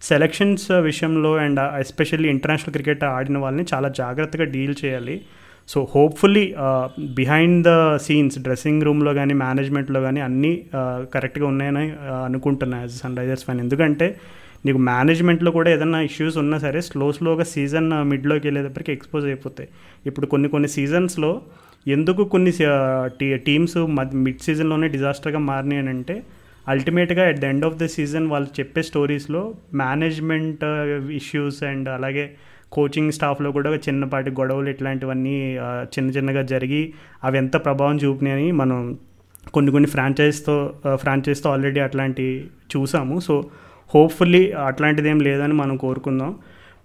సెలక్షన్స్ 0.03 0.71
విషయంలో 0.71 1.37
అండ్ 1.37 1.61
ఎస్పెషల్లీ 1.61 2.29
ఇంటర్నేషనల్ 2.29 2.73
క్రికెట్ 2.73 3.05
ఆడిన 3.05 3.39
వాళ్ళని 3.39 3.65
చాలా 3.75 3.89
జాగ్రత్తగా 3.89 4.45
డీల్ 4.45 4.75
చేయాలి. 4.85 5.21
So 5.69 5.89
hopefully 5.95 6.55
behind 7.15 7.67
the 7.67 7.97
scenes 7.97 8.39
dressing 8.39 8.83
రూమ్లో 8.83 9.15
కానీ 9.15 9.35
మేనేజ్మెంట్లో 9.35 10.01
కానీ 10.01 10.21
అన్నీ 10.21 10.67
కరెక్ట్గా 11.15 11.47
ఉన్నాయని 11.47 11.79
అనుకుంటున్నాను 11.79 12.25
అనుకుంటున్నా 12.25 12.81
యాజ్ 12.81 12.93
సన్ 12.93 13.17
రైజర్స్ 13.17 13.45
ఫ్యాన్ 13.45 13.61
ఎందుకంటే 13.61 14.17
నీకు 14.67 14.79
మేనేజ్మెంట్లో 14.79 15.51
కూడా 15.51 15.71
ఏదైనా 15.71 16.01
ఇష్యూస్ 16.01 16.37
ఉన్నా 16.37 16.59
సరే 16.59 16.81
స్లో 16.81 17.13
స్లోగా 17.13 17.45
సీజన్ 17.45 17.91
మిడ్లోకి 18.03 18.47
వెళ్ళేటప్పటికి 18.47 18.93
ఎక్స్పోజ్ 18.93 19.27
అయిపోతాయి. 19.27 19.69
ఇప్పుడు 20.07 20.27
కొన్ని 20.27 20.49
కొన్ని 20.49 20.69
సీజన్స్లో 20.69 21.43
ఎందుకు 21.89 22.25
కొన్ని 22.25 22.53
టీ 23.21 23.37
టీమ్స్ 23.37 23.77
మిడ్ 24.15 24.39
సీజన్లోనే 24.39 24.89
డిజాస్టర్గా 24.89 25.39
మారినాయి 25.39 25.89
అంటే 25.89 26.23
అల్టిమేట్గా 26.69 27.29
at 27.29 27.39
the 27.39 27.45
end 27.45 27.65
of 27.65 27.77
the 27.77 27.87
season 27.87 28.27
వాళ్ళు 28.27 28.49
చెప్పే 28.61 28.83
స్టోరీస్లో 28.83 29.55
మేనేజ్మెంట్ 29.75 30.65
ఇష్యూస్ 31.13 31.63
అండ్ 31.63 31.89
అలాగే 31.89 32.31
కోచింగ్ 32.75 33.13
స్టాఫ్లో 33.13 33.51
కూడా 33.53 33.71
చిన్నపాటి 33.87 34.31
గొడవలు 34.31 34.69
ఇట్లాంటివన్నీ 34.75 35.37
చిన్న 35.95 36.09
చిన్నగా 36.17 36.43
జరిగి 36.53 36.83
అవి 37.25 37.39
ఎంత 37.39 37.57
ప్రభావం 37.65 37.97
చూపినాయని 37.97 38.49
మనం 38.61 38.79
కొన్ని 39.55 39.71
కొన్ని 39.73 39.89
ఫ్రాంచైజ్తో 39.89 40.57
ఫ్రాంచైజ్తో 40.95 41.49
ఆల్రెడీ 41.51 41.81
అట్లాంటి 41.87 42.27
చూసాము. 42.73 43.17
సో 43.21 43.35
హోప్ఫుల్లీ 43.95 44.43
అట్లాంటిది 44.69 45.09
ఏం 45.09 45.19
లేదని 45.21 45.57
మనం 45.63 45.75
కోరుకుందాం. 45.77 46.31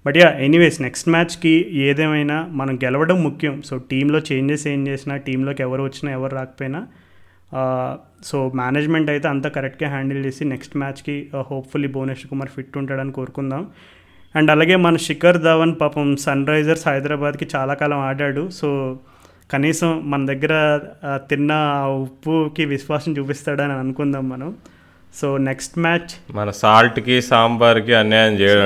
బట్ 0.05 0.17
యా 0.17 0.27
ఎనీవేస్ 0.47 0.77
నెక్స్ట్ 0.81 1.07
మ్యాచ్కి 1.09 1.53
ఏదేమైనా 1.85 2.37
మనం 2.59 2.75
గెలవడం 2.83 3.17
ముఖ్యం. 3.23 3.55
సో 3.67 3.75
టీంలో 3.91 4.19
చేంజెస్ 4.29 4.65
ఏం 4.73 4.81
చేసినా 4.87 5.15
టీంలోకి 5.27 5.63
ఎవరు 5.67 5.83
వచ్చినా 5.83 6.09
ఎవరు 6.17 6.33
రాకపోయినా 6.35 6.81
సో 8.23 8.37
మేనేజ్మెంట్ 8.55 9.09
అయితే 9.09 9.27
అంతా 9.27 9.49
కరెక్ట్గా 9.49 9.87
హ్యాండిల్ 9.89 10.19
చేసి 10.25 10.43
నెక్స్ట్ 10.45 10.75
మ్యాచ్కి 10.77 11.15
హోప్ఫుల్లీ 11.49 11.89
భువనేశ్వర్ 11.95 12.29
కుమార్ 12.29 12.51
ఫిట్ 12.55 12.75
ఉంటాడని 12.77 13.11
కోరుకుందాం. 13.11 13.63
అండ్ 14.35 14.51
అలాగే 14.51 14.75
మన 14.75 14.97
శిఖర్ 14.97 15.37
ధవన్ 15.37 15.75
పాపం 15.81 16.15
సన్ 16.15 16.47
రైజర్స్ 16.47 16.87
హైదరాబాద్కి 16.87 17.47
చాలా 17.55 17.73
కాలం 17.73 17.99
ఆడాడు. 17.99 18.49
సో 18.49 18.99
కనీసం 19.51 20.11
మన 20.11 20.25
దగ్గర 20.25 20.79
తిన్న 21.15 21.51
ఆ 21.51 21.87
ఉప్పుకి 21.87 22.65
విశ్వాసం 22.65 23.17
చూపిస్తాడని 23.17 23.73
అనుకుందాం 23.73 24.29
మనం. 24.29 24.55
సో 25.15 25.37
నెక్స్ట్ 25.37 25.79
మ్యాచ్ 25.79 26.35
మన 26.35 26.49
సాల్ట్కి 26.49 27.21
సాంబార్కి 27.21 27.93
అన్యాయం 27.93 28.33
చేయడం 28.33 28.65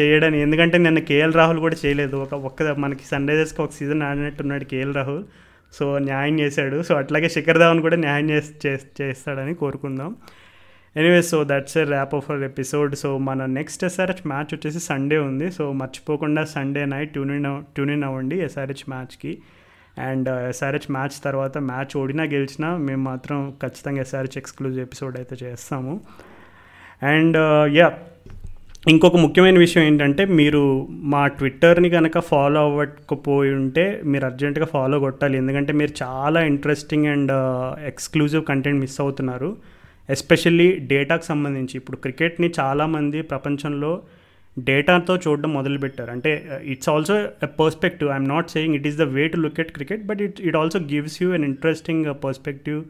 చేయడని. 0.00 0.40
ఎందుకంటే 0.40 0.78
నిన్న 0.78 0.98
కేఎల్ 0.98 1.34
రాహుల్ 1.34 1.58
కూడా 1.58 1.76
చేయలేదు. 1.86 2.16
ఒక 2.16 2.34
ఒక్క 2.34 2.62
మనకి 2.62 3.00
సన్ 3.10 3.28
రైజర్స్కి 3.28 3.62
ఒక 3.62 3.70
సీజన్ 3.70 4.02
ఆడినట్టున్నాడు 4.02 4.64
కేఎల్ 4.64 4.94
రాహుల్. 4.94 5.24
సో 5.72 5.98
న్యాయం 5.98 6.40
చేశాడు. 6.40 6.82
సో 6.82 6.94
అట్లాగే 6.94 7.28
శిఖర్ 7.28 7.58
ధావన్ 7.58 7.80
కూడా 7.80 7.96
న్యాయం 7.96 8.30
చేస్- 8.30 8.66
చేస్- 8.66 9.02
చేస్తాడని 9.02 9.54
కోరుకుందాం. 9.54 10.16
Anyway 10.96 11.18
so 11.22 11.38
that's 11.50 11.76
a 11.80 11.82
wrap 11.92 12.14
of 12.18 12.28
our 12.30 12.44
episode 12.48 12.92
so 13.00 13.08
మన 13.26 13.44
నెక్స్ట్ 13.58 13.82
ఎస్ఆర్హెచ్ 13.88 14.22
మ్యాచ్ 14.30 14.50
వచ్చేసి 14.54 14.80
సండే 14.88 15.18
ఉంది. 15.26 15.48
సో 15.56 15.64
మర్చిపోకుండా 15.80 16.42
Sunday 16.54 16.82
night 16.94 17.12
tune 17.14 17.30
in 17.36 17.46
tune 17.74 17.92
in 17.96 18.04
అవ్వండి 18.08 18.36
ఎస్ఆర్హెచ్ 18.46 18.82
మ్యాచ్కి 18.92 19.32
అండ్ 20.08 20.28
ఎస్ఆర్హెచ్ 20.48 20.88
మ్యాచ్ 20.96 21.16
తర్వాత 21.26 21.58
మ్యాచ్ 21.70 21.94
ఓడినా 22.00 22.26
గెలిచినా 22.34 22.70
మేము 22.88 23.02
మాత్రం 23.10 23.38
ఖచ్చితంగా 23.62 24.02
ఎస్ఆర్హెచ్ 24.06 24.38
ఎక్స్క్లూజివ్ 24.42 24.82
ఎపిసోడ్ 24.88 25.16
అయితే 25.22 25.36
చేస్తాము. 25.44 25.94
అండ్ 27.12 27.38
యా 27.78 27.88
uh, 27.88 27.96
ఇంకొక 28.92 29.16
ముఖ్యమైన 29.22 29.58
విషయం 29.58 29.82
ఏంటంటే 29.88 30.22
మీరు 30.38 30.60
మా 31.12 31.22
ట్విట్టర్ని 31.38 31.88
కనుక 31.96 32.18
ఫాలో 32.28 32.60
అవ్వకపోయి 32.68 33.50
ఉంటే 33.62 33.84
మీరు 34.12 34.24
అర్జెంటుగా 34.28 34.66
ఫాలో 34.76 34.96
కొట్టాలి. 35.00 35.36
ఎందుకంటే 35.38 35.72
మీరు 35.80 35.92
చాలా 36.02 36.40
interesting 36.52 37.08
and 37.14 37.32
exclusive 37.90 38.44
content 38.50 38.80
miss 38.84 38.98
అవుతున్నారు. 39.00 39.50
ఎస్పెషల్లీ 40.14 40.68
డేటాకు 40.90 41.24
సంబంధించి. 41.32 41.74
ఇప్పుడు 41.80 41.98
క్రికెట్ని 42.04 42.48
చాలామంది 42.60 43.18
ప్రపంచంలో 43.32 43.92
డేటాతో 44.56 45.14
చూడడం 45.24 45.50
మొదలుపెట్టారు. 45.58 46.10
అంటే 46.16 46.30
it's 46.72 46.90
also 46.94 47.16
a 47.46 47.50
perspective 47.60 48.08
I'm 48.14 48.28
not 48.34 48.50
saying 48.54 48.76
it 48.78 48.86
is 48.90 48.98
the 49.02 49.06
way 49.16 49.24
to 49.34 49.38
look 49.44 49.60
at 49.64 49.72
cricket 49.76 50.02
but 50.10 50.20
it 50.26 50.40
it 50.48 50.58
also 50.62 50.80
gives 50.94 51.16
you 51.22 51.28
an 51.38 51.46
interesting 51.50 52.06
perspective 52.24 52.80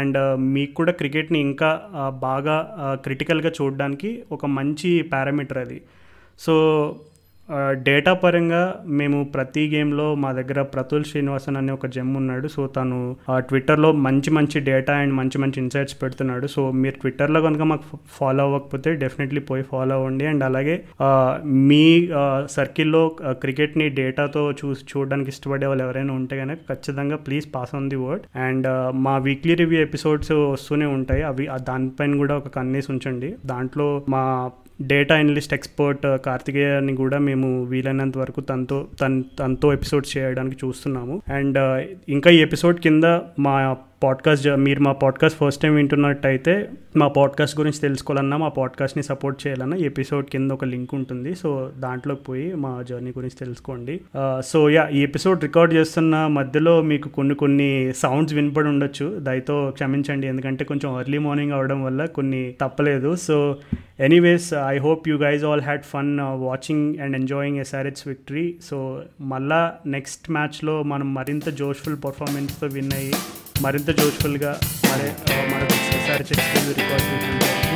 and 0.00 0.18
మీకు 0.54 0.72
కూడా 0.78 0.92
క్రికెట్ని 1.00 1.38
ఇంకా 1.48 1.70
uh, 1.98 2.10
బాగా 2.26 2.56
uh, 2.84 2.96
క్రిటికల్గా 3.04 3.50
చూడడానికి 3.58 4.10
ఒక 4.36 4.46
మంచి 4.58 4.90
పారామీటర్ 5.12 5.60
అది. 5.64 5.78
సో 6.38 6.54
డేటా 7.86 8.12
పరంగా 8.22 8.62
మేము 9.00 9.18
ప్రతి 9.34 9.62
గేమ్లో 9.74 10.06
మా 10.22 10.30
దగ్గర 10.32 10.62
ప్రతుల్ 10.62 11.04
శ్రీనివాసన్ 11.04 11.56
అనే 11.56 11.72
ఒక 11.72 11.86
జెమ్ 11.96 12.12
ఉన్నాడు. 12.16 12.48
సో 12.48 12.66
తను 12.76 12.98
ట్విట్టర్లో 13.48 13.90
మంచి 14.06 14.30
మంచి 14.38 14.60
డేటా 14.60 14.94
అండ్ 15.02 15.14
మంచి 15.14 15.38
మంచి 15.42 15.58
ఇన్సైట్స్ 15.62 15.96
పెడుతున్నాడు. 16.02 16.46
సో 16.46 16.62
మీరు 16.82 16.96
ట్విట్టర్లో 17.00 17.42
కనుక 17.46 17.62
మాకు 17.72 17.98
ఫాలో 18.18 18.44
అవ్వకపోతే 18.44 18.92
డెఫినెట్లీ 19.04 19.42
పోయి 19.50 19.64
ఫాలో 19.70 19.94
అవ్వండి. 19.94 20.26
అండ్ 20.26 20.44
అలాగే 20.48 20.76
మీ 21.70 21.84
సర్కిల్లో 22.56 23.02
క్రికెట్ని 23.44 23.88
డేటాతో 23.98 24.44
చూ 24.60 24.68
చూడడానికి 24.90 25.32
ఇష్టపడే 25.36 25.66
వాళ్ళు 25.66 25.84
ఎవరైనా 25.84 26.12
ఉంటే 26.12 26.36
కనుక 26.42 26.58
ఖచ్చితంగా 26.70 27.16
please 27.16 27.48
pass 27.54 27.74
on 27.74 27.90
the 27.90 28.00
word 28.04 28.24
and 28.46 28.68
మా 29.06 29.16
వీక్లీ 29.18 29.56
రివ్యూ 29.62 29.80
ఎపిసోడ్స్ 29.80 30.32
వస్తూనే 30.32 30.86
ఉంటాయి. 30.98 31.22
అవి 31.22 31.46
దానిపైన 31.68 32.16
కూడా 32.22 32.36
ఒక 32.36 32.48
కన్నీస్ 32.48 32.90
ఉంచండి. 32.90 33.30
దాంట్లో 33.46 33.88
మా 34.08 34.22
డేటా 34.82 35.14
అనలిస్ట్ 35.14 35.54
ఎక్స్పర్ట్ 35.54 36.18
కార్తికేయని 36.18 36.96
కూడా 36.96 37.18
మేము 37.18 37.64
వీలైనంత 37.64 38.18
వరకు 38.18 38.40
తనతో 38.40 38.88
తన 39.02 39.22
తనతో 39.38 39.72
ఎపిసోడ్స్ 39.72 40.16
చేయడానికి 40.16 40.66
చూస్తున్నాము. 40.66 41.22
అండ్ 41.28 41.58
uh, 41.58 42.00
ఇంకా 42.08 42.30
ఈ 42.30 42.40
ఎపిసోడ్ 42.40 42.80
కింద 42.80 43.04
మా 43.38 43.76
పాడ్కాస్ట్ 44.02 44.48
మీరు 44.48 44.80
మా 44.80 44.92
పాడ్కాస్ట్ 44.92 45.38
ఫస్ట్ 45.38 45.62
టైం 45.62 45.74
వింటున్నట్టయితే 45.74 46.68
మా 46.96 47.08
పాడ్కాస్ట్ 47.08 47.60
గురించి 47.60 47.80
తెలుసుకోవాలన్నా 47.80 48.36
మా 48.36 48.48
పాడ్కాస్ట్ని 48.48 49.02
సపోర్ట్ 49.04 49.46
చేయాలన్నా 49.46 49.76
ఎపిసోడ్ 49.76 50.26
కింద 50.26 50.50
ఒక 50.52 50.64
లింక్ 50.64 50.94
ఉంటుంది. 50.94 51.34
సో 51.34 51.72
దాంట్లోకి 51.78 52.22
పోయి 52.22 52.54
మా 52.54 52.84
జర్నీ 52.88 53.10
గురించి 53.10 53.36
తెలుసుకోండి. 53.38 54.00
సో 54.44 54.70
యా 54.70 54.88
ఈ 54.88 55.02
ఎపిసోడ్ 55.02 55.42
రికార్డ్ 55.42 55.74
చేస్తున్న 55.74 56.26
మధ్యలో 56.26 56.82
మీకు 56.82 57.08
కొన్ని 57.08 57.34
కొన్ని 57.34 57.92
సౌండ్స్ 57.96 58.34
వినపడి 58.34 58.68
ఉండొచ్చు. 58.68 59.18
దయతో 59.18 59.70
క్షమించండి. 59.70 60.26
ఎందుకంటే 60.26 60.64
కొంచెం 60.64 61.00
ఎర్లీ 61.00 61.18
మార్నింగ్ 61.18 61.52
అవడం 61.52 61.84
వల్ల 61.84 62.04
కొన్ని 62.04 62.54
తప్పలేదు. 62.60 63.16
So 63.16 63.56
anyways 64.00 64.54
I 64.54 64.78
hope 64.78 65.08
you 65.08 65.16
guys 65.16 65.44
all 65.44 65.60
had 65.60 65.82
fun 65.82 66.20
watching 66.20 66.96
and 66.96 67.16
enjoying 67.16 67.58
SRH 67.58 68.08
victory 68.08 68.56
so 68.62 69.02
మళ్ళా 69.20 69.74
నెక్స్ట్ 69.86 70.30
మ్యాచ్లో 70.30 70.82
మనం 70.82 71.14
మరింత 71.14 71.48
జోష్ఫుల్ 71.48 71.96
పర్ఫార్మెన్స్తో 72.04 72.66
విన్ 72.66 72.92
అయ్యి 72.92 73.12
మరింత 73.62 73.90
జోష్ఫుల్గా 73.90 74.52
మరే 74.84 75.08
మరొకసారి 75.52 76.24
చెక్ 76.30 76.44
రికార్డ్ 76.78 77.08
నేను 77.12 77.67